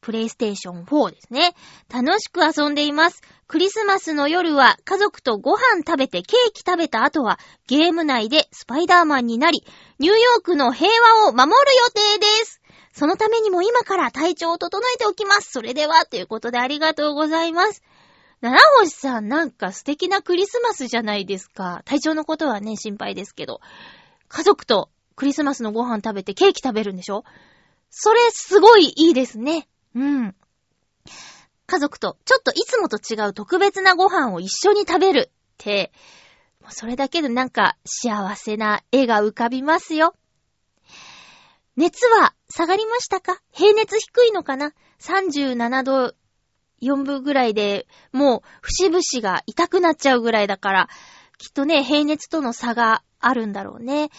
[0.00, 1.54] プレイステーション4ですね。
[1.92, 3.22] 楽しく遊んでいます。
[3.48, 9.64] クリスマスの夜は家族とご飯食べてケーキ食べた後はゲーム内でスパイダーマンになり、
[9.98, 10.88] ニューヨークの平
[11.22, 12.60] 和を守る予定です。
[12.92, 15.50] そのためにも今から体調を整えておきます。
[15.50, 17.82] それでは、ということでありがとうございます。
[18.44, 21.80] 七星さん、なんか素敵なクリスマスじゃないですか。
[21.86, 23.62] 体調のことはね、心配ですけど。
[24.28, 27.24] 家族とクリスマスのご飯食べてケーキ食べるんでしょ？
[27.88, 29.66] それすごいいいですね。
[29.94, 30.34] うん。
[31.66, 35.90] 家族とちょっといつもと違う特別なご飯を一緒に食べるって、
[36.60, 40.14] もうそれだけでなんか幸せな絵が浮かびますよ。
[41.76, 43.40] 熱は下がりましたか？
[43.52, 46.14] 平熱低いのかな ?37 度
[46.84, 50.88] 4分ぐらいで、もう節々が痛くなっちゃうぐらいだから、
[51.38, 54.10] きっとね、平熱との差があるんだろうね。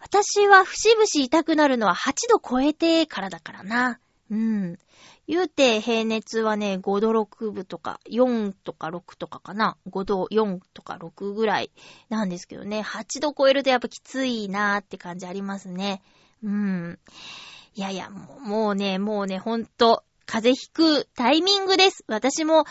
[0.00, 3.98] 私は節々痛くなるのは8度超えてからだからな。
[4.30, 4.78] うん。
[5.26, 9.76] 言うて平熱はね、5度6分とか、4とか6とかかな。
[9.88, 11.70] 5度4とか6ぐらい
[12.10, 12.80] なんですけどね。
[12.80, 16.02] 8度超えるとやっぱきついなーって感じありますね。
[16.42, 16.98] うん。
[17.74, 22.04] いやいや、もうね、もうね、ほんと、風邪ひくタイミングです。
[22.06, 22.64] 私も、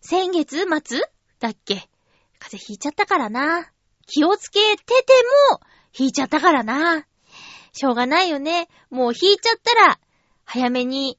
[0.00, 1.00] 先月末？
[1.40, 1.88] だっけ？
[2.38, 3.70] 風邪ひいちゃったからな。
[4.06, 5.12] 気をつけてて
[5.50, 5.60] も、
[5.92, 7.06] ひいちゃったからな。
[7.72, 8.68] しょうがないよね。
[8.90, 10.00] もうひいちゃったら、
[10.44, 11.18] 早めに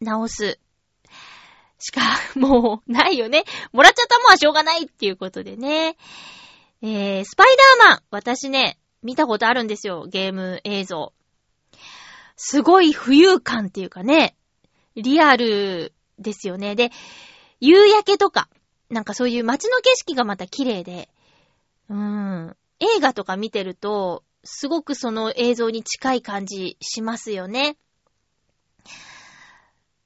[0.00, 0.58] 治す。
[1.78, 2.00] しか、
[2.36, 3.44] もう、ないよね。
[3.72, 5.96] もらっちゃったもんはしょうがないっていうことでね。
[6.80, 8.02] えー、スパイダーマン。
[8.10, 10.06] 私ね、見たことあるんですよ。
[10.08, 11.12] ゲーム映像。
[12.36, 14.36] すごい浮遊感っていうかね。
[14.96, 16.74] リアルですよね。
[16.74, 16.90] で、
[17.60, 18.48] 夕焼けとか、
[18.90, 21.08] なんかそういう街の景色がまた綺麗で、
[21.88, 27.76] うん、映画とか見てると、すごくその映像に近い感じしますよね。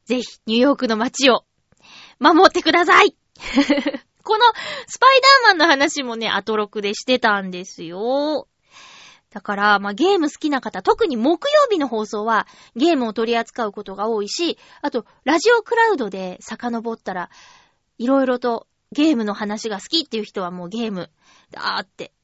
[0.05, 1.45] ぜひ、ニューヨークの街を、
[2.19, 3.17] 守ってください
[4.23, 4.45] この、
[4.87, 8.49] スパイダーマンの話もね、アトロクでしてたんですよ。
[9.37, 17.29] だから、まあ、ゲーム好きな方、特に木曜日の放送はゲームを取り扱うことが多いし、あと、ラジオクラウドで遡ったら、
[17.99, 21.11] いろいろとゲームの話が好きっていう人はもうゲーム、
[21.51, 22.15] だーって、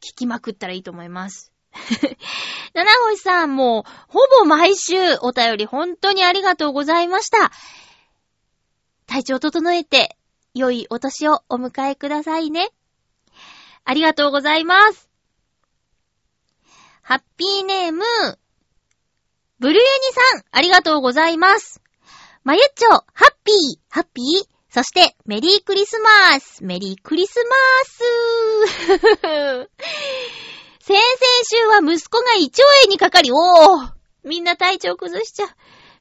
[0.00, 1.50] 聞きまくったらいいと思います。
[2.72, 7.50] 七星さん、もう、ほぼ毎週お便り本当にありがとうございました。
[9.08, 10.16] 体調整えて、
[10.54, 12.68] 良いお年をお迎えくださいね。
[13.84, 15.09] ありがとうございます。
[17.02, 18.04] ハッピーネーム、
[19.58, 19.84] ブルユニ
[20.32, 21.82] さん、ありがとうございます。
[22.44, 28.00] まゆっちょ、ハッピー、ハッピー、そして、メリークリスマス、メリークリスマス。
[30.80, 31.04] 先々
[31.44, 33.90] 週は息子が胃腸炎にかかり、おー
[34.24, 35.48] みんな体調崩しちゃう。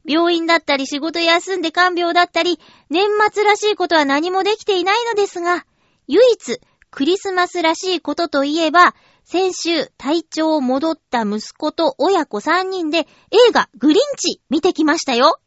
[0.06, 5.66] 病院だったり仕事休んで看病だったり、年末らしいことは何もできていないのですが、
[6.08, 8.96] 唯一クリスマスらしいことといえば、
[9.32, 15.40] 先週体調戻った息子と親子3人で映画グリンチ見てきましたよ。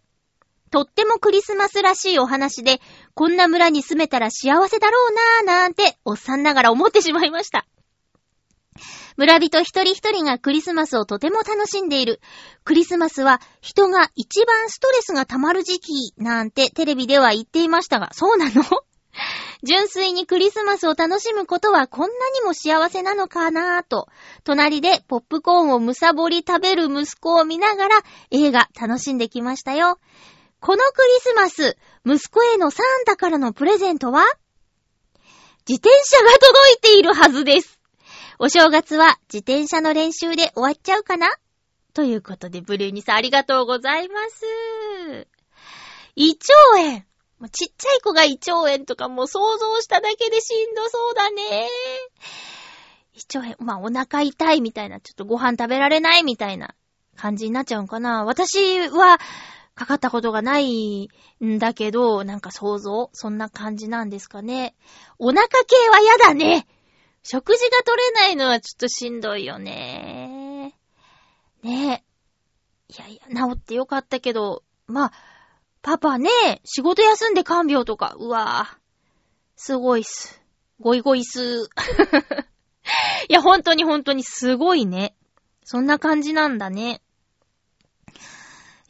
[0.70, 2.80] とってもクリスマスらしいお話で、
[3.14, 7.66] こんな村に住めたら幸せだろうなぁなんておっさんながら思ってしまいました。
[9.16, 12.20] 村人一人一人がクリスマスをとても楽しんでいる。
[12.62, 18.62] クリスマスは人が一番ストレスが溜まる時期なんてテレビでは言っていましたが、そうなの？
[19.62, 24.08] 純粋にクリスマスを楽しむことはこんなにも幸せなのかなぁと、
[24.44, 28.00] 隣でポップコーンをむさぼり食べる息子を見ながら
[28.30, 29.98] 映画楽しんできましたよ。
[30.60, 34.24] このクリスマス、息子へのサンタからのプレゼントは？
[35.68, 37.78] 自転車が届いているはずです。
[38.38, 41.28] お正月は自転車の練習で終わっちゃうかな？
[41.94, 45.28] ということで、ブルーニさんありがとうございます。
[46.16, 46.38] 胃
[46.74, 47.11] 腸炎。
[47.48, 51.68] ちっちゃい子が胃腸炎とかも想像しただけでしんどそうだね。
[53.14, 56.74] 胃腸炎、まあお腹痛いみたいな、ちょっとご飯食べられないみたいな
[57.16, 58.24] 感じになっちゃうんかな。
[58.24, 59.18] 私は
[59.74, 61.08] かかったことがない
[61.44, 64.74] んだけど、なんか想像そんな感じなんですかね。
[65.18, 66.66] お腹系は嫌だね。
[67.22, 70.74] 食事が取れないのはちょっとしんどいよね。
[71.62, 72.04] ね
[72.90, 72.92] え。
[72.92, 75.12] いやいや、治ってよかったけど、まあ、
[75.82, 76.30] パパね、
[76.64, 78.76] 仕事休んで看病とか、うわぁ。
[79.56, 80.40] すごいっす。
[80.80, 81.68] ごいごいっす。
[83.28, 85.14] いや、本当に本当にすごいね。
[85.64, 87.02] そんな感じなんだね。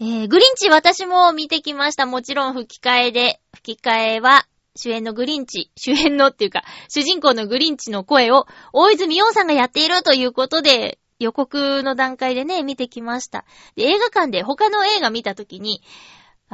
[0.01, 2.07] えー、グリンチ私も見てきました。
[2.07, 3.40] もちろん吹き替えで。
[3.55, 13.45] 吹き替えは、主演のグリンチ、主演のっていうか、主人公のグリンチの声を、大泉洋さんがやっているということで、予告の段階でね、見てきました。
[13.76, 15.82] で、映画館で他の映画見たときに、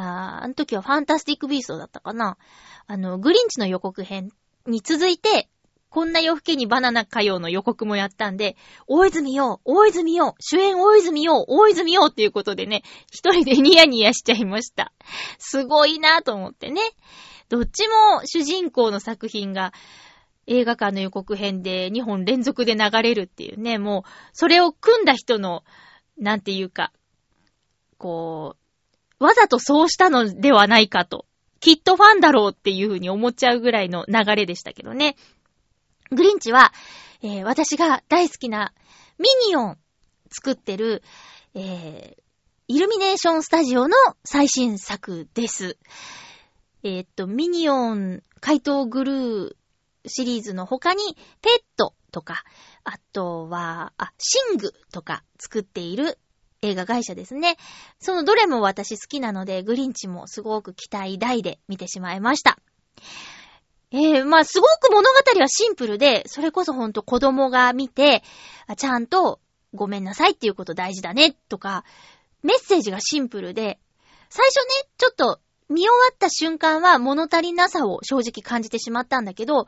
[0.00, 2.38] ああの時はファンタスティックビーストだったかな。
[2.86, 4.30] あの、グリンチの予告編
[4.66, 5.48] に続いて、
[5.90, 14.92] こんな夜更けにバナナ歌謡の予告もやったんで、大泉洋、大泉洋、主演大泉洋、大泉洋っていうことでね、一人でニヤニヤしちゃいました。
[15.38, 16.80] すごいなと思ってね。
[17.48, 19.72] どっちも主人公の作品が
[20.46, 25.64] 映画館の予告編で2本連続で流れるっていうね、もう、それを組んだ人の、
[26.18, 26.92] なんていうか、
[27.96, 28.67] こう、
[29.18, 31.26] わざとそうしたのではないかと、
[31.60, 35.16] きっとファンだろうっていうふうに思っちゃうぐらいの流れでしたけどね。
[36.10, 36.72] グリンチは、
[37.22, 38.72] えー私が大好きな
[39.18, 39.78] ミニオン
[40.30, 41.02] 作ってる、
[41.54, 42.22] えー
[42.70, 45.78] イルミネーションスタジオの最新作です。
[46.82, 49.56] えーっと、ミニオン怪盗グルー
[50.06, 51.02] シリーズの他に、
[51.40, 52.44] ペットとか、
[52.84, 56.18] あとは、あ、シングとか作っている
[56.62, 57.56] 映画会社ですね。
[58.00, 62.58] そのどれも私好きなので、グリンチもすごく期待大で見てしまいました。
[63.90, 68.22] えー、まあ、すごく物語はシンプルで、それこそほんと子供が見て、
[68.76, 69.40] ちゃんと
[69.74, 71.84] ごめんなさいっていうこと大事だね、とか、
[72.42, 73.78] メッセージがシンプルで、
[74.28, 79.66] 最初ね、ちょっと見終わった瞬間は物足りなさを正直感じてしまったんだけど、後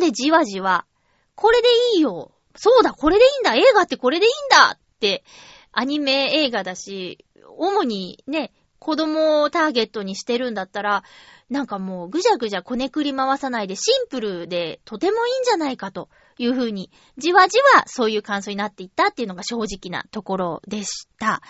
[0.00, 0.86] でじわじわ、
[1.34, 2.32] これでいいよ。
[2.56, 3.54] そうだ、これでいいんだ。
[3.54, 5.24] 映画ってこれでいいんだって、
[5.72, 7.24] アニメ映画だし、
[7.56, 11.04] 主にね、子供をターゲットにしてるんだったら、
[11.50, 16.08] なんかもうぐじゃぐじゃこねくり回さないでシンプルでとてもいいんじゃないかと
[16.38, 21.42] いうふうに、じわじわそういう感想になっていったっていうのが正直なところでした。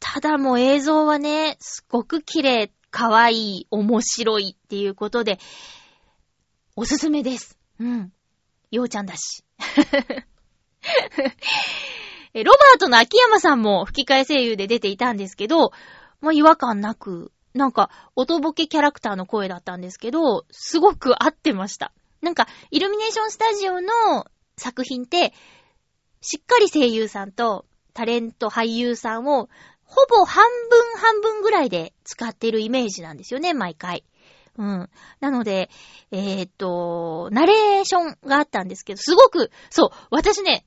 [0.00, 5.38] ただもう映像はね、すごく綺麗、可愛い、面白いっていうことで、
[6.76, 7.58] おすすめです。
[7.80, 8.12] うん。
[8.70, 9.44] ようちゃんだし。
[12.36, 15.70] えロバートの秋山さんも吹き替え声優で出ていたんですけど、
[16.20, 21.94] もう違和感なく、なんか、音ボケキャラクターの声だったんですけど、すごく合ってました。
[22.20, 24.26] なんか、イルミネーションスタジオの
[24.58, 25.32] 作品って、
[26.20, 27.64] しっかり声優さんと
[27.94, 29.48] タレント俳優さんを、
[29.84, 34.04] ほぼ半分半分ぐらいで使ってるイメージなんですよね、毎回。
[34.58, 34.90] うん。
[35.20, 35.70] なので、
[36.10, 40.66] えーっと、ナレーションがあったんですけど、すごく、そう、私ね、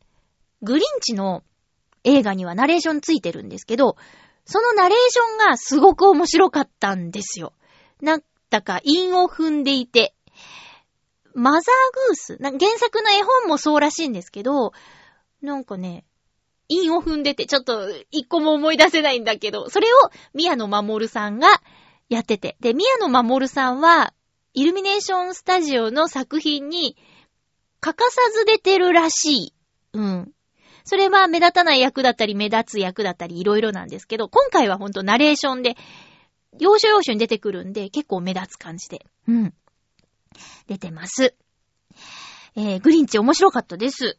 [0.64, 1.44] グリンチの
[2.04, 3.98] 映画にはナレーションついてるんですけど、
[4.46, 7.54] そのナレーションがすごく面白かったんですよ。
[8.02, 10.14] なんだか韻を踏んでいて、
[11.36, 14.72] マザーグース原作の絵本もそうらしいんですけど、
[15.42, 16.06] なんかね、
[16.68, 21.48] 韻を踏んでて、ちょっと一個も思い出せないんだけど、それを宮野守さんが
[22.10, 22.58] やってて。
[22.60, 24.14] で、宮野守さんは、
[24.54, 26.98] イルミネーションスタジオの作品に
[27.80, 29.54] 欠かさず出てるらしい。
[29.94, 30.32] うん。
[30.90, 35.78] それは目立たない役だったり、目立つ役だったり、いろいろなんですけど、今回はほんとナレーションで、
[36.58, 39.06] 要所要所に出てくるんで、結構目立つ感じで。
[39.28, 39.54] うん。
[40.66, 41.36] 出てます。
[42.56, 44.18] えー、グリンチ面白かったです。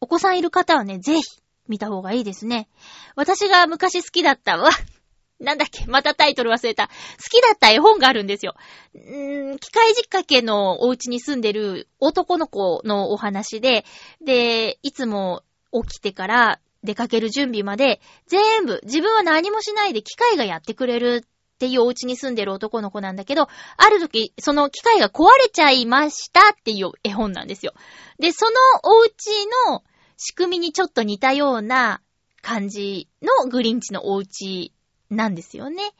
[0.00, 1.22] お子さんいる方はね、ぜひ
[1.66, 2.68] 見た方がいいですね。
[3.16, 4.70] 私が昔好きだったわ。
[5.40, 6.86] なんだっけまたタイトル忘れた。
[6.86, 6.92] 好
[7.28, 8.54] きだった絵本があるんですよ。
[8.94, 13.84] うーん、機械実家家のお家に住んでる男の子のお話で、
[14.24, 15.42] で、いつも
[15.82, 27.72] 起きてから出かける準備まで、全部、自分は何もしないで機械がやってくれるっていうお家に住んでる男の子なんだけど、ある時、その機械が壊れちゃいましたっていう絵本なんですよ。
[28.18, 28.52] で、その
[28.82, 29.82] お家の
[30.16, 32.00] 仕組みにちょっと似たような
[32.42, 34.72] 感じのグリンチのお家
[35.10, 35.92] なんですよね。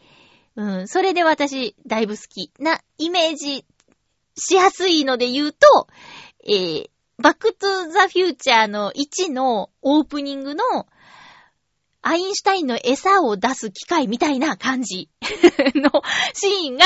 [0.57, 3.65] うん、それで私、だいぶ好きなイメージ
[4.37, 5.89] しやすいので言うと、
[6.47, 10.65] えー、バックトゥザフューチャーの1のオープニングの
[12.03, 15.09] アインシュタインの餌を出す機械みたいな感じ
[15.75, 16.03] の
[16.35, 16.85] シーンが、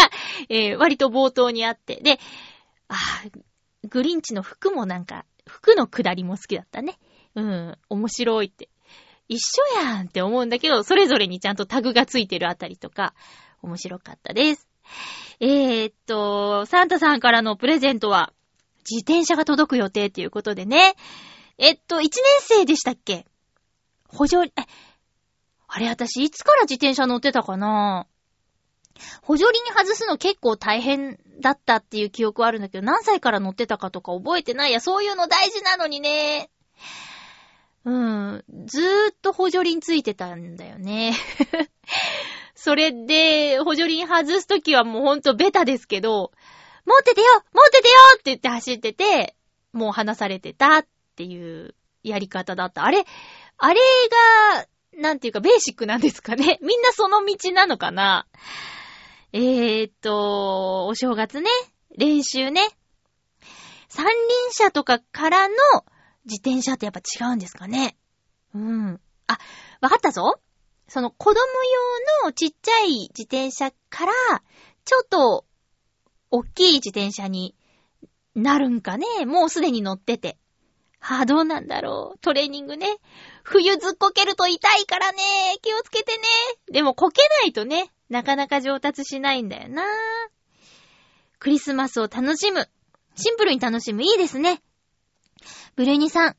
[0.48, 1.96] えー割と冒頭にあって。
[1.96, 2.20] で、
[2.88, 2.94] あ
[3.88, 6.98] グリンチの服もなんか、服の下りも好きだったね。
[7.34, 8.68] うん、面白いって。
[9.28, 13.14] 一緒やんって思うんだけど、それぞれにちゃんとタグがついてるあたりとか、
[13.62, 14.68] 面白かったです。
[15.40, 18.32] えー、っと、サンタさんからのプレゼントは、
[18.90, 20.94] 自転車が届く予定っていうことでね。
[21.58, 23.26] えっと、一年生でしたっけ？
[24.08, 24.52] 補助、え、
[25.66, 28.06] あれ私いつから自転車乗ってたかな？
[29.22, 36.50] 補助輪外すの結構大変だったっていう記憶はあるんだけど、何歳から乗ってたかとか覚えてないや、そういうの大事なのにね。
[37.84, 38.44] うん。
[38.66, 41.14] ずーっと補助輪ついてたんだよね。
[42.54, 46.32] それで、補助輪外すときはもうほんとベタですけど、
[46.88, 49.36] 持っててよ持っててよって言って走ってて、
[49.74, 50.86] もう離されてたっ
[51.16, 52.84] ていうやり方だった。
[52.84, 53.04] あれ、
[53.58, 53.80] あれ
[54.54, 54.66] が、
[55.02, 56.58] なんていうか、ベーシックなんですかね。
[56.64, 58.26] みんなその道なのかな
[59.32, 61.50] えーっと、お正月ね、
[61.94, 62.66] 練習ね。
[63.90, 64.14] 三輪
[64.52, 65.54] 車とかからの
[66.24, 67.98] 自転車ってやっぱ違うんですかね。
[68.54, 69.00] うん。
[69.26, 69.38] あ、
[69.82, 70.40] わかったぞ。
[70.88, 71.40] その子供
[72.22, 74.12] 用のちっちゃい自転車から、
[74.86, 75.44] ちょっと、
[76.30, 77.54] 大きい自転車に
[78.34, 79.06] なるんかね？
[79.26, 80.36] もうすでに乗ってて。
[81.00, 82.18] はあ、どうなんだろう？
[82.18, 82.98] トレーニングね。
[83.44, 85.18] 冬ずっこけると痛いからね。
[85.62, 86.22] 気をつけてね。
[86.72, 89.84] でもこけないとね、なかなか上達しないんだよな。
[91.38, 92.68] クリスマスを楽しむ。
[93.14, 94.02] シンプルに楽しむ。
[94.02, 94.60] いいですね。
[95.76, 96.36] ブルーニさん。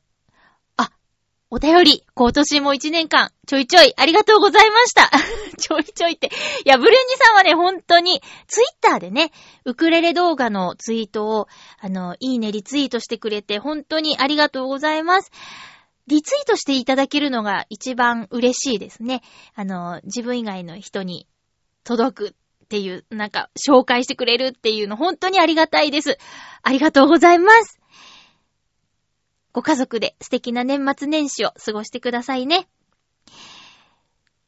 [1.52, 5.10] お便り、今年も一年間、ちょいちょい、ありがとうございました。
[5.58, 6.28] ちょいちょいって。
[6.64, 9.32] いや、ブルーニさんはね、本当に、ツイッターでね、
[9.64, 11.48] ウクレレ動画のツイートを、
[11.80, 15.32] あの、いいね、リツイートしてくれて、本当にありがとうございます。
[16.06, 19.20] リツイートしていただけるのが一番嬉しいですね。
[19.56, 21.26] あの、自分以外の人に
[21.82, 26.16] 届くっていう、なんか、紹介してくれるっていうの、本当にありがたいです。
[26.62, 27.79] ありがとうございます。
[29.52, 32.68] ご家族で素敵な年末年始を過ごしてくださいね。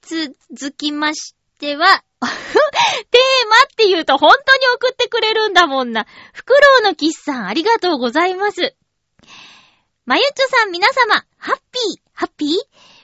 [0.03, 6.07] 続きましては、 テーマって言うと本当に送ってくれるんだもんな。
[6.33, 8.77] フクロウのキッさん、ありがとうございます。
[10.05, 12.49] まゆっちょさん皆様、ハッピー、ハッピー？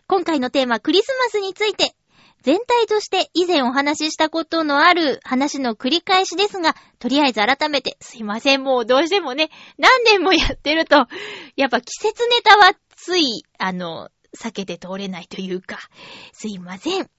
[0.09, 1.95] 今回のテーマ、クリスマスについて、
[2.43, 11.07] 全体として以前お話ししたことのある話の繰り返しですが、とりあえず改めて、すいません、もうどうしてもね、何年もやってると、
[11.57, 15.79] やっぱ季節ネタはつい、あの、避けて通れないというか、
[16.33, 17.11] すいません。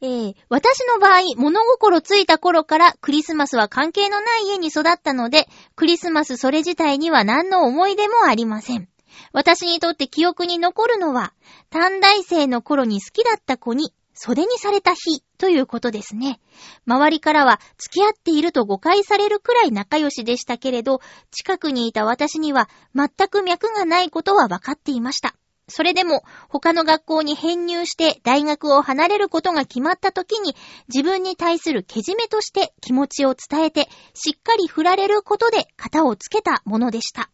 [0.00, 8.88] えー、私の場合、物心ついた頃からクリスマスは関係のない家に育ったので、クリスマスそれ自体には何の思い出もありません。
[9.32, 11.32] 私にとって記憶に残るのは、
[11.70, 16.40] 短大生の頃に好きだった子に袖にされた日ということですね。
[16.86, 21.00] 周りからは付き合っていると誤解されるくらい仲良しでしたけれど、
[21.30, 25.34] 近くにいた私には全く脈がないことは分かっていました。
[25.66, 30.54] それでも他の学校に編入して大学を離れることが決まった時に
[30.88, 37.30] 自分に対するけじめとして気持ちを伝えてしっかり振られることで型をつけたものでした。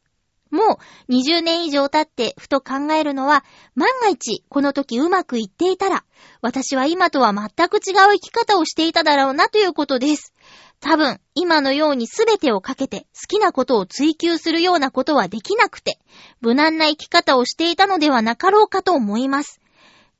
[0.50, 0.78] も
[1.08, 3.44] う20年以上経ってふと考えるのは
[3.74, 6.04] 万が一この時うまくいっていたら
[6.40, 10.34] 私は今とは全く違う生き方をしていただろうなということです。
[10.80, 15.98] 多分、今のように全てをかけて好きなことを追求するようなことはできなくて、
[16.40, 19.60] 無難な生き方をしていたのではなかろうかと思います。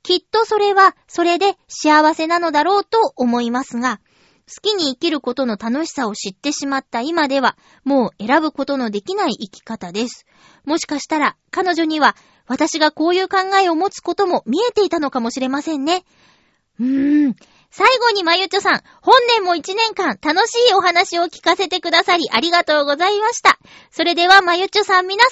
[0.03, 3.99] きっとそれは、それで幸せなのだろうと思いますが、
[4.53, 10.25] 好きに生きることの楽しさを知ってしまった今では、もう選ぶことのできない生き方です。
[10.65, 12.15] もしかしたら、彼女には、
[12.47, 16.03] 私がこういう考えを持つことも見えていたのかもしれませんね。
[16.79, 17.35] うーん。
[17.73, 23.57] 最後にまゆちょさん、本年も一年間楽しいお話を聞かせてくださりありがとうございました。
[23.91, 25.31] それではまゆちょさん皆様、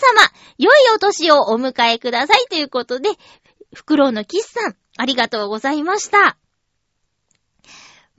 [0.57, 3.09] 良いお年をお迎えくださいということで、
[3.73, 6.37] フクロウのキスさん、ありがとうございました。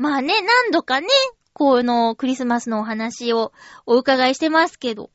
[0.00, 1.08] まあね、何度かね、
[1.52, 3.52] このクリスマスのお話を
[3.84, 5.10] お伺いしてますけど、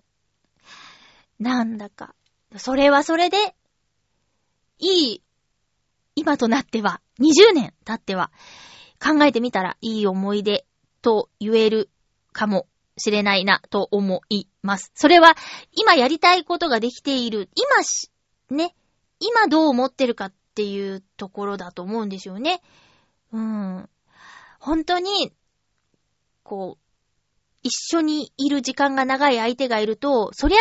[1.39, 2.13] なんだか、
[2.57, 3.55] それはそれで、
[4.77, 5.23] いい、
[6.13, 8.29] 今となっては、20年経っては、
[9.03, 10.67] 考えてみたらいい思い出
[11.01, 11.89] と言える
[12.31, 14.91] かもしれないなと思います。
[14.93, 15.35] それは
[15.71, 18.11] 今やりたいことができている、今し、
[18.51, 18.75] ね、
[19.19, 22.61] 今どう思ってるかっていうところだと思うんですよね。
[23.31, 23.89] うん。
[24.65, 25.31] 本当に、
[26.41, 26.83] こう、
[27.61, 30.57] 一緒にいる時間が長い相手がいると、そりゃ、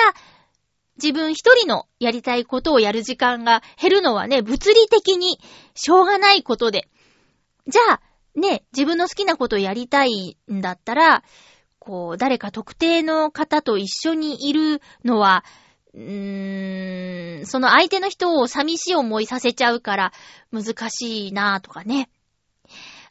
[1.03, 5.41] 自分一人のやりたいことをやる時間が減るのはね、物理的に
[5.75, 6.87] しょうがないことで。
[7.67, 8.01] じゃあ、
[8.39, 11.25] ね、自分の好きなことをやりたいんだったら、
[11.79, 15.47] こう、誰か特定の方と一緒にいるのは、
[15.95, 20.13] うーん、その相手の人を寂しい思いさせちゃうから
[20.53, 22.11] 難しいなとかね。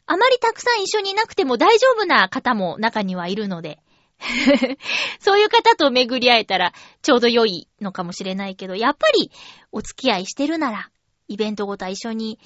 [0.06, 3.80] あまりたくさん一緒にいなくても大丈夫な方も中にはいるので。
[5.18, 9.30] そういう方と巡り会えたらちょうど良いのかもしれないけど、やっぱり
[9.72, 10.88] お付き合いしてるなら、
[11.28, 12.38] イベントごと一緒に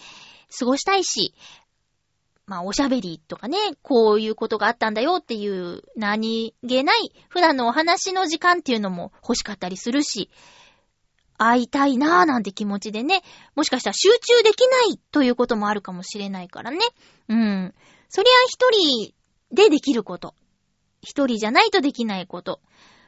[0.59, 1.35] 過ごしたいし、
[2.47, 10.31] まあ、おしゃべりとかね、こういうことがあったんだよっていう何気ない普段のお話の時間っていうのも欲しかったりするし、
[11.39, 13.22] 会いたいなーなんて気持ちでね、
[13.55, 16.78] もしかしたら集中できないということもあるかもしれないからね。
[17.28, 17.74] うん。
[18.09, 19.14] そりゃ一人
[19.53, 20.34] でできること。
[21.01, 22.61] 一人じゃないとできないこと。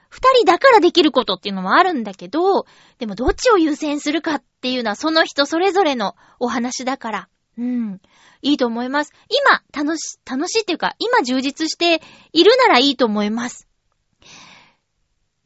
[0.09, 2.66] 二人だからできることっていうのもあるんだけど、
[2.99, 8.01] でもどっちを優先するかっていうのはその人それぞれのお話だから、うん、
[8.43, 9.12] いいと思います。
[9.28, 12.03] 今、楽し、楽しいっていうか、今充実して
[12.33, 13.68] いるならいいと思います。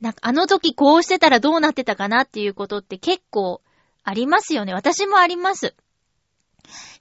[0.04, 3.62] なんか、あの時こうしてたらどうなってたかなっていうことって結構
[4.02, 4.74] ありますよね。
[4.74, 5.74] 私もあります。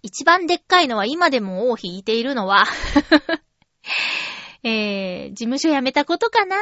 [0.01, 2.64] 一番でっかいのは今でも尾を引いているのは、
[4.64, 6.56] えー、事務所辞めたことかな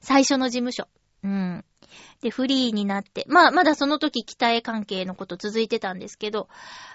[0.00, 0.88] 最初の事務所。
[1.22, 1.64] うん。
[2.22, 6.48] で、フリーになって、まあ、まだその時、北へ関係のこと続いてたんですけど、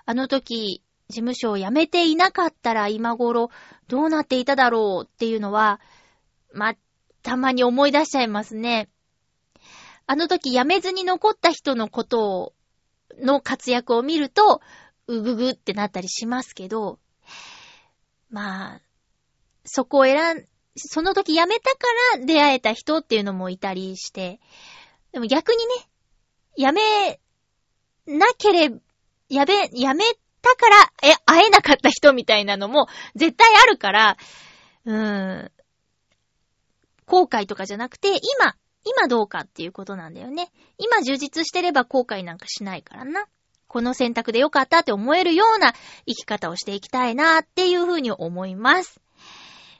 [0.06, 3.50] あの時、事務所を辞めていなかったら今頃
[3.88, 5.80] どうなっていただろうっていうのは、
[6.52, 6.76] まあ、
[7.26, 8.88] たまに思い出しちゃいますね。
[10.05, 12.53] あの時辞めずに残った人のことを、
[13.19, 14.61] の活躍を見ると、
[15.07, 16.99] うぐぐってなったりしますけど、
[18.30, 18.82] まあ、
[19.63, 20.45] そこを選ん、
[20.78, 21.78] その時辞めたか
[22.19, 24.39] ら出会えた人っていうのもいたりして、
[25.11, 25.73] でも逆にね、
[26.57, 27.19] 辞め
[28.05, 28.78] なければ、
[29.30, 30.03] やべ、辞め
[30.43, 34.17] たから、え、会えなかった人みたいなのも絶対あるから、
[34.86, 35.51] うーん、
[37.06, 40.51] 後悔とかじゃなくて、今、今どうかっていうことなんだよね。
[40.78, 43.26] 今充実してれば後悔なんかしないからな。
[43.68, 45.74] この選択でよかったって思えるような
[46.08, 49.01] 生き方をしていきたいなっていうふうに思います。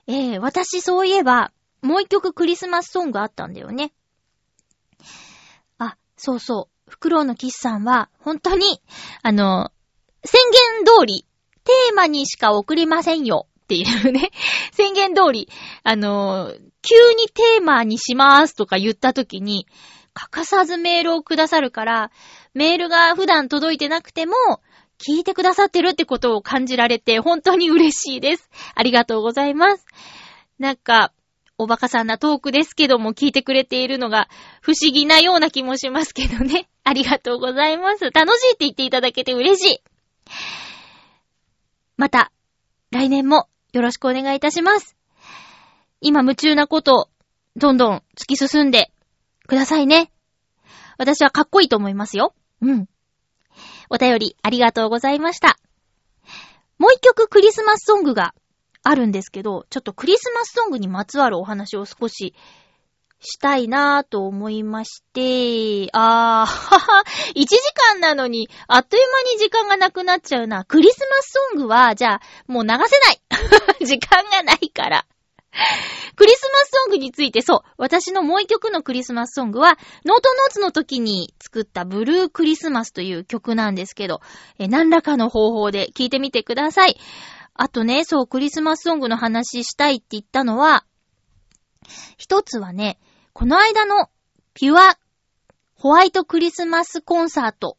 [0.08, 1.52] えー、私そういえば、
[1.82, 3.94] もう一曲クリスマスソングあったんだよね。
[5.78, 6.92] あ、そうそう。
[6.92, 8.82] フクロウのキスさんは、本当に、
[9.22, 9.72] あの、
[10.24, 10.42] 宣
[10.76, 11.26] 言通り、
[11.64, 14.30] テーマにしか送りませんよっていうね、
[14.74, 15.50] 宣言通り、
[15.84, 16.54] あの、
[16.84, 19.68] 急にテーマにしますとか言った時に、
[20.14, 22.12] 欠かさずメールをくださるから、
[22.54, 24.36] メールが普段届いてなくても、
[25.00, 28.50] 聞いてくださってるってことを感じられて、本当に嬉しいです。
[28.76, 29.86] ありがとうございます。
[30.60, 31.12] なんか、
[31.58, 34.28] おバカさんなトークですけども聞いてくれているのが
[34.62, 36.68] 不思議なような気もしますけどね。
[36.84, 38.12] ありがとうございます。
[38.12, 39.82] 楽しいって言っていただけて嬉しい。
[41.98, 42.32] また、
[42.92, 44.96] 来年もよろしくお願いいたします。
[46.00, 47.10] 今夢中なこと、
[47.58, 48.90] どんどん突き進んで
[49.48, 50.14] くださいね。
[50.98, 52.34] 私はかっこいいと思いますよ。
[52.62, 52.88] うん。
[53.90, 55.60] お便りありがとうございました。
[56.78, 58.34] もう一曲クリスマスソングが
[58.82, 62.34] あるんですけど、ちょっとクリスマスソングにまつわるお話を少し
[63.20, 67.04] したいなぁと思いまして、あー、はは、
[67.36, 67.58] 1時
[67.94, 70.64] 間なのに、あっという間に時間がなくなっちゃうな。
[70.66, 72.80] クリスマスソングは、じゃあ、もう流せな
[73.12, 73.22] い
[73.86, 75.06] 時間がないから。
[76.16, 84.22] クリスマスソングについて、そう、私のもう一曲のクリスマスソングは、ノートノーツの時に作ったブルークリスマスという曲なんですけど、
[84.60, 86.98] え何らかの方法で聴いてみてください。
[87.54, 90.86] あとね、そう、クリスマスソングの話したいって言ったのは、
[92.18, 93.00] 一つはね、
[93.34, 94.10] この間の
[94.54, 94.98] ピュア
[95.76, 97.78] ホワイトクリスマスコンサート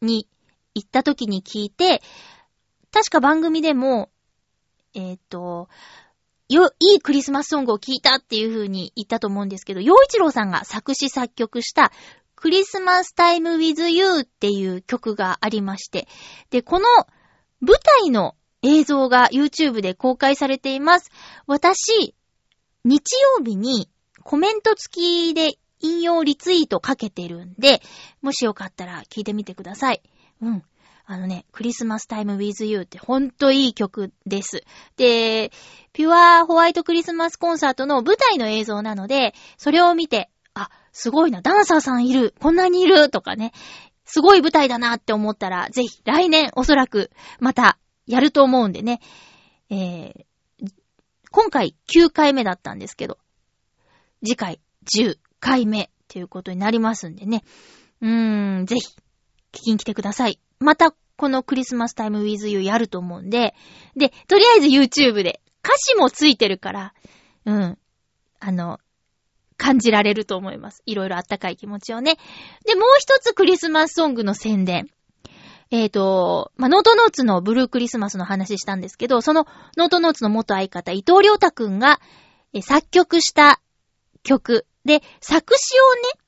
[0.00, 0.28] に
[0.74, 2.02] 行った時に聞いて、
[2.92, 4.10] 確か番組でも、
[4.94, 5.68] えっ、と、
[6.48, 11.92] よ、いいクリスマスソングを聞いたっていう風に言ったと思うんですけど、洋一郎さんが作詞作曲した
[12.34, 16.08] クリスマスタイム with you っていう曲がありまして、
[16.50, 16.86] で、この
[17.60, 21.10] 舞台の映像が YouTube で公開されています。
[21.46, 22.15] 私、
[22.86, 23.90] 日曜日に
[24.22, 27.82] コメント付きで引用リツイートかけてるんで、
[28.22, 30.02] もしよかったら聞いてみてください。
[30.40, 30.62] うん。
[31.08, 34.64] あのね、クリスマスタイム with you ってほんといい曲です。
[34.96, 35.52] で、
[35.92, 43.52] ピュアホワイトクリスマスコンサートの舞台の映像なので、それを見て、あ、すごいな、ダンサーさんいる、こんなにいる、とかね、
[44.04, 49.00] すごい舞台だなって思ったら、ぜひ来年おそらくまたやると思うんでね、
[49.70, 50.25] えー、
[51.36, 53.18] 今回9回目だったんですけど、
[54.24, 54.58] 次回
[54.90, 57.44] 10回目っていうことになりますんでね。
[58.00, 58.96] うーん、ぜひ、
[59.52, 60.40] 聞きに来てください。
[60.60, 63.54] また、このクリスマスタイム with you やると思うんで、
[63.94, 66.94] で、とりあえず YouTube で歌詞もついてるから、
[67.44, 67.78] うん、
[68.40, 68.80] あの、
[69.58, 70.82] 感じられると思います。
[70.86, 72.16] いろいろあったかい気持ちをね。
[72.64, 74.88] で、もう一つクリスマスソングの宣伝。
[75.70, 79.46] えっ、ー、と、まあ、ノートノーツのブルークリスマスの話したんですけど、その
[79.76, 82.00] ノートノーツの元相方、伊藤良太くんが、
[82.52, 83.60] え作曲した
[84.22, 86.26] 曲で、作詞をね、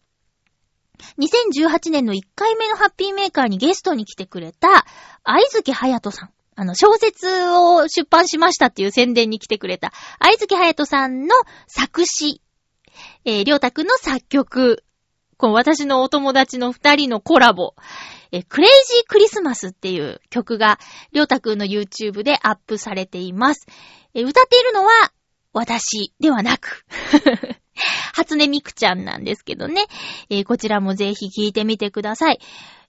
[1.19, 4.85] 2018年の1回目のハッピーメーカーにゲストに来てくれた、
[5.23, 6.31] 愛月隼人さん。
[6.57, 11.37] あの、小説を出版しましたっていう宣伝に来てくれた、愛月隼人さんの
[11.69, 12.43] 作詞、
[13.25, 14.85] えー、りょうたくんの作曲、
[15.37, 17.75] この私のお友達の二人のコラボ、
[18.33, 20.79] え、クレイジークリスマスっていう曲が、
[21.13, 23.67] りょうたくんの YouTube でアップされています。
[24.15, 24.91] え、歌っているのは、
[25.53, 26.85] 私ではなく、
[28.15, 29.85] 初音ミクちゃんなんですけどね。
[30.31, 32.41] えーこちらもぜひ聞いてみてください。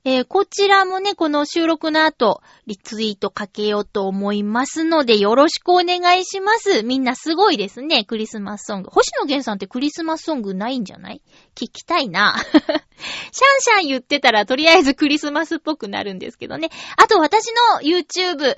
[0.05, 6.83] えーこちらもね、この収録の後、リツイートかけようと思いますので、よろしくお願いします。
[6.83, 8.89] みんなすごいですね、クリスマスソング。
[8.91, 11.21] 星野源さんってクリスマスソングないんじゃない？
[11.53, 12.35] 聞きたいな。
[12.41, 16.69] シャンシャン言ってたら、とりあえずクリスマスっぽくなるんですけどね。
[16.97, 18.55] あと、私の YouTube、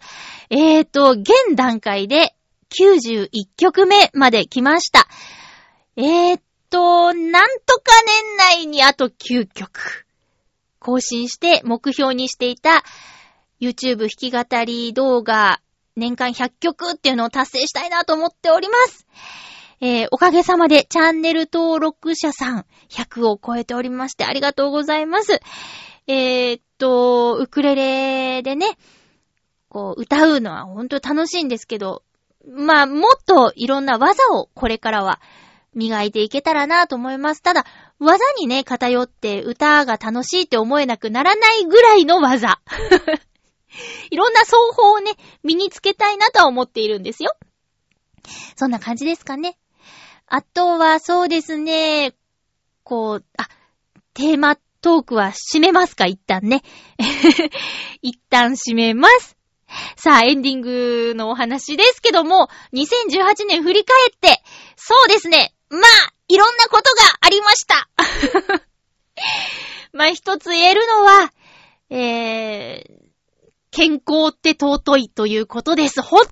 [0.52, 2.36] えーと、現段階で
[2.80, 5.08] 91曲目まで来ました。
[6.04, 6.42] えーっ
[6.72, 7.92] と、なんとか
[8.40, 10.08] 年内にあと9曲。
[10.80, 12.84] 更新して目標にしていた
[13.60, 15.62] YouTube 弾き語り動画
[15.96, 19.06] 年間100曲っていうのを達成したいなと思っております。
[19.80, 25.40] えーおかげさまでチャンネル登録者さん100を超えておりましてありがとうございます。
[26.08, 28.66] えーっと、ウクレレでね、
[29.70, 32.02] こう歌うのは本当楽しいんですけど、
[32.50, 35.22] まあ、もっといろんな技をこれからは
[35.74, 37.42] 磨いていけたらなと思います。
[37.42, 37.66] ただ、
[38.00, 42.60] 技にね、偏って歌が楽しいって思えなくならないぐらいの技。
[44.12, 45.12] いろんな奏法をね、
[45.44, 47.34] 身につけたいなとは思っているんですよ。
[48.56, 49.58] そんな感じですかね。
[50.28, 52.14] あとは、そうですね、
[52.84, 53.48] こう、あ、
[54.14, 56.06] テーマトークは締めますか？
[56.06, 56.64] 一旦ね。
[58.02, 59.38] 一旦締めます。
[59.96, 64.44] さあ、エンディングのお話ですけども、2018年振り返って、
[64.76, 67.90] そうですね、まあ、いろんなことがありました。
[69.94, 71.34] まあ、一つ言えるのは、
[71.90, 73.02] えー、
[73.72, 76.02] 健康って尊いということです。
[76.02, 76.32] ほんと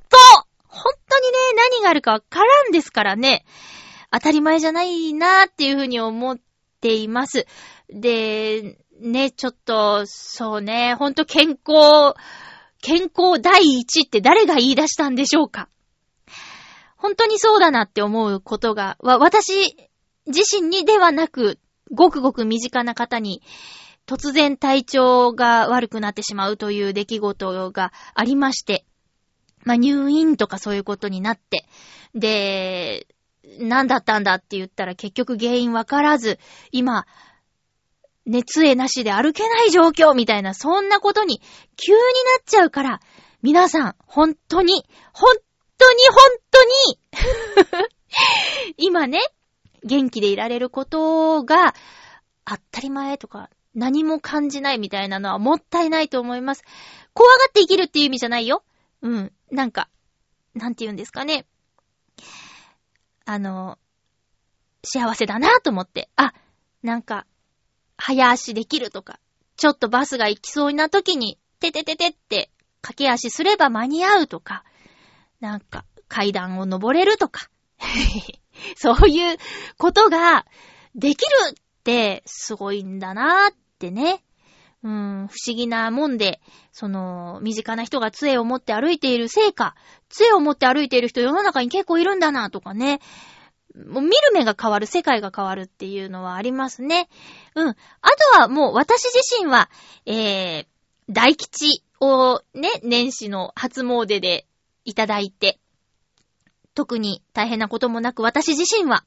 [0.67, 3.45] 本当にね、何があるかわからんですからね。
[4.11, 6.37] 当たり前じゃないなーっていうふうに思っ
[6.81, 7.47] ています。
[7.89, 12.13] で、ね、ちょっと、そうね、ほんと健康、
[12.81, 15.69] 健康第一って誰が言い出したんでしょうか
[16.99, 19.75] 本当にそうだなって思うことが、私
[20.27, 21.59] 自身にではなく、
[21.91, 23.41] ごくごく身近な方に、
[24.05, 28.85] 突然体調が悪くなってしまうという出来事がありまして、
[29.63, 31.65] まあ、入院とかそういうことになって、
[32.15, 33.07] で、
[33.59, 36.37] 何だったんだって言ったら結局原因わからず、
[36.71, 37.05] 今、
[38.25, 41.41] 熱えなしで歩けない状況みたいな、そんなことに
[41.77, 42.03] 急にな
[42.41, 42.99] っちゃうから、
[43.41, 45.35] 皆さん、本当に、本
[45.77, 46.17] 当に本
[46.48, 46.99] 当当に、
[48.77, 49.19] 今ね、
[49.83, 51.73] 元気でいられることが
[52.45, 56.63] 当たり前とか、何も感じないみたいなのはもったいないと思います。
[57.13, 58.63] 怖がって生きるっていう意味じゃないよ。
[59.01, 59.33] うん。
[59.51, 59.89] なんか、
[60.53, 61.45] なんて言うんですかね。
[63.25, 63.77] あの、
[64.83, 66.09] 幸せだなと思って。
[66.15, 66.33] あ、
[66.81, 67.25] なんか、
[67.97, 69.19] 早足できるとか、
[69.55, 72.49] ちょっとバスが行きそうな時に、ててててって、
[72.81, 74.63] 駆け足すれば間に合うとか、
[75.41, 77.49] なんか、階段を登れるとか、
[78.75, 79.37] そういう
[79.77, 80.45] ことが
[80.95, 81.53] できるっ
[81.83, 84.23] てすごいんだなーってね。
[84.81, 86.39] うん、不思議なもんで、
[86.71, 89.75] その、身近な人が杖を持って歩いているせいか、
[90.07, 93.01] 杖を持って歩いている人世の中に結構いるんだなとかね。
[93.75, 97.09] もう見る目が変わる、世界が変わるっていうのはありますね。
[97.55, 97.69] うん。
[97.69, 97.75] あ
[98.35, 99.69] とはもう私自身は、
[100.05, 100.65] えー、
[101.09, 104.45] 大吉をね、年始の初詣で
[104.85, 105.59] いただいて、
[106.75, 109.03] 特に大変なこともなく私自身は、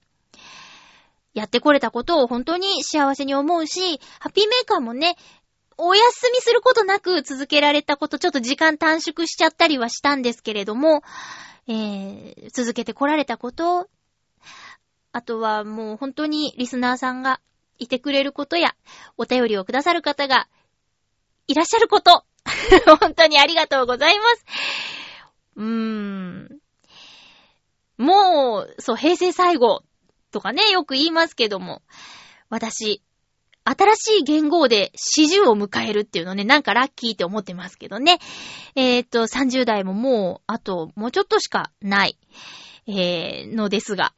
[1.35, 5.17] やってこれたことを本当に幸せに思うし、ハッピーメーカーもね、
[5.79, 11.03] お休みすることなく続けられたこと、ちょっと時間短縮しちゃったりはしたんですけれども、
[11.67, 13.89] えー、続けてこられたこと、
[15.13, 17.41] あとはもう本当にリスナーさんが
[17.79, 18.75] いてくれることや、
[19.17, 20.49] お便りをくださる方が
[21.47, 22.25] いらっしゃること、
[23.01, 24.45] 本当にありがとうございます。
[25.57, 26.62] うーん。
[27.99, 29.83] もう、そう、平成最後
[30.31, 31.83] とかね、よく言いますけども、
[32.49, 33.03] 私、
[33.65, 38.19] 新しい言語で40を迎えるっていうのね、なんかラッキーって思ってますけどね。
[38.75, 42.19] えーっと、30代ももう、あと、もうちょっとしかない、
[42.89, 44.15] えー、のですが、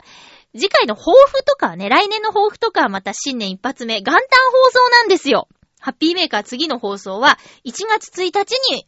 [0.57, 5.49] 次回の抱負とかね、来年の抱負とかはまた新年一発目、元旦放送なんですよ。
[5.81, 8.87] ハッピーメーカー次の放送は1月1日に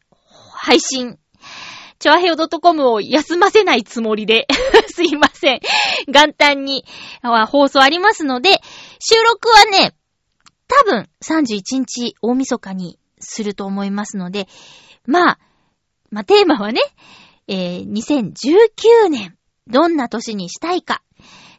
[0.53, 1.19] 配信。
[1.99, 4.47] チョアヘオ .com を休ませないつもりで、
[4.89, 5.61] すいません。
[6.09, 6.85] 元旦に
[7.23, 8.61] 放送ありますので、
[8.99, 9.95] 収録はね、
[10.69, 14.49] 多分31日大晦日にすると思いますので、
[15.07, 15.39] まあ、
[16.11, 16.81] まあテーマはね、
[17.49, 19.37] えー、2019年、
[19.67, 21.03] どんな年にしたいか、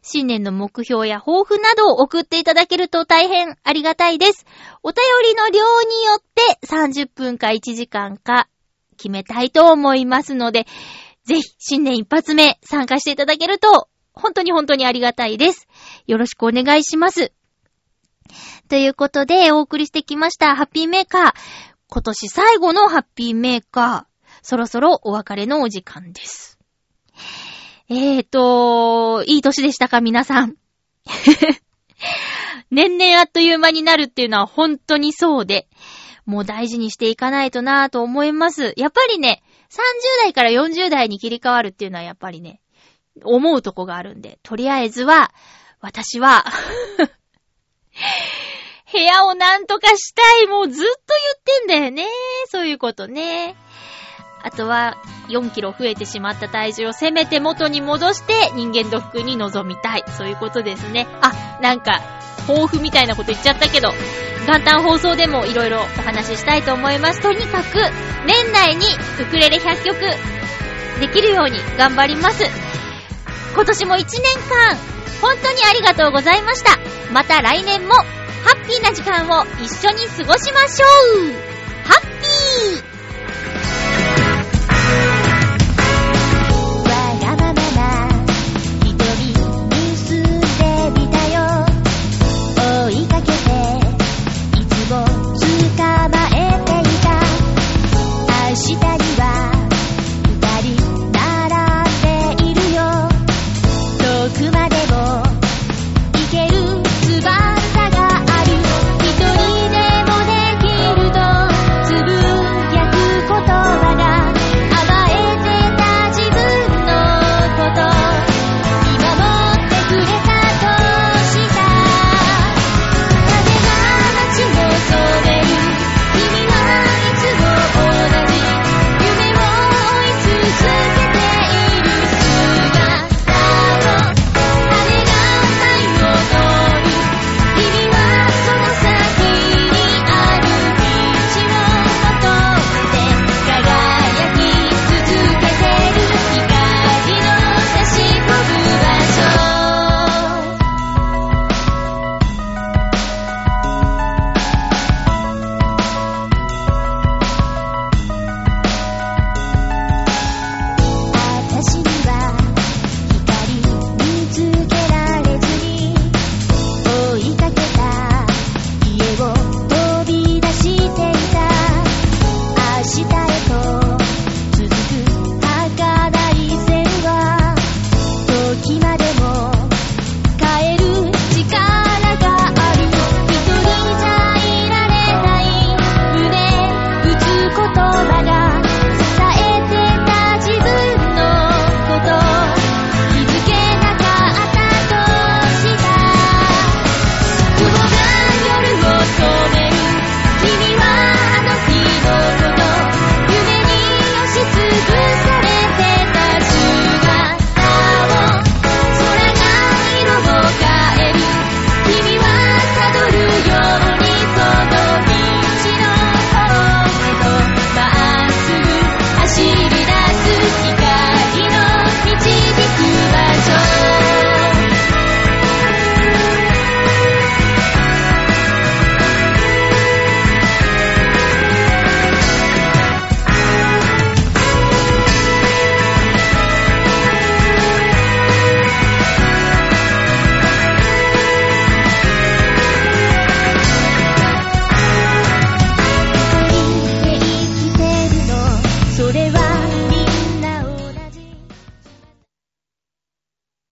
[0.02, 4.46] 新年の目標や抱負などを送っていただけると大変ありがたいです。
[4.82, 8.48] お便りの量によって30分か1時間か
[8.98, 10.66] 決めたいと思いますので、
[11.24, 13.88] ぜひ新年一発目参加していただけると
[14.18, 15.66] 本当に本当にありがたいです。
[16.06, 17.32] よろしくお願いします。
[18.68, 21.32] ということで、お送りしてきました、ハッピーメーカー。
[21.88, 24.28] 今年最後のハッピーメーカー。
[24.42, 26.58] そろそろお別れのお時間です。
[27.88, 30.56] えーと、いい年でしたか、皆さん。
[32.70, 35.68] 年々あっという間になるっていうのは本当にそうで、
[36.28, 38.74] もう大事にしていかないとなぁと思います。
[38.76, 39.76] やっぱりね、30
[40.24, 42.60] 代から40代に切り替わるっていうのはやっぱりね、
[43.24, 45.32] 思うとこがあるんで、とりあえずは、
[45.80, 46.44] 私は、
[48.92, 50.46] 部屋をなんとかしたい。
[50.46, 50.96] もうずっと言
[51.56, 52.06] ってんだよね。
[52.48, 53.56] そういうことね。
[54.42, 54.98] あとは、
[55.28, 60.04] 4キロ増えてしまった体重をせめて元に戻して人間ドックに臨みたい。
[60.16, 61.06] そういうことですね。
[61.22, 62.17] あ、なんか、
[62.48, 63.92] 抱負みたいなこと言っちゃったけど、
[64.46, 67.20] 元旦放送でもいろいろお話ししたいと思います。
[67.20, 67.78] とにかく、
[68.26, 68.86] 年内に
[69.20, 70.00] ウクレレ100曲
[71.00, 72.44] できるように頑張ります。
[73.54, 74.06] 今年も1年
[74.48, 74.76] 間、
[75.20, 76.78] 本当にありがとうございました。
[77.12, 81.32] また来年も、ハッピーな時間を一緒に過ごしましょう
[81.84, 84.27] ハッピー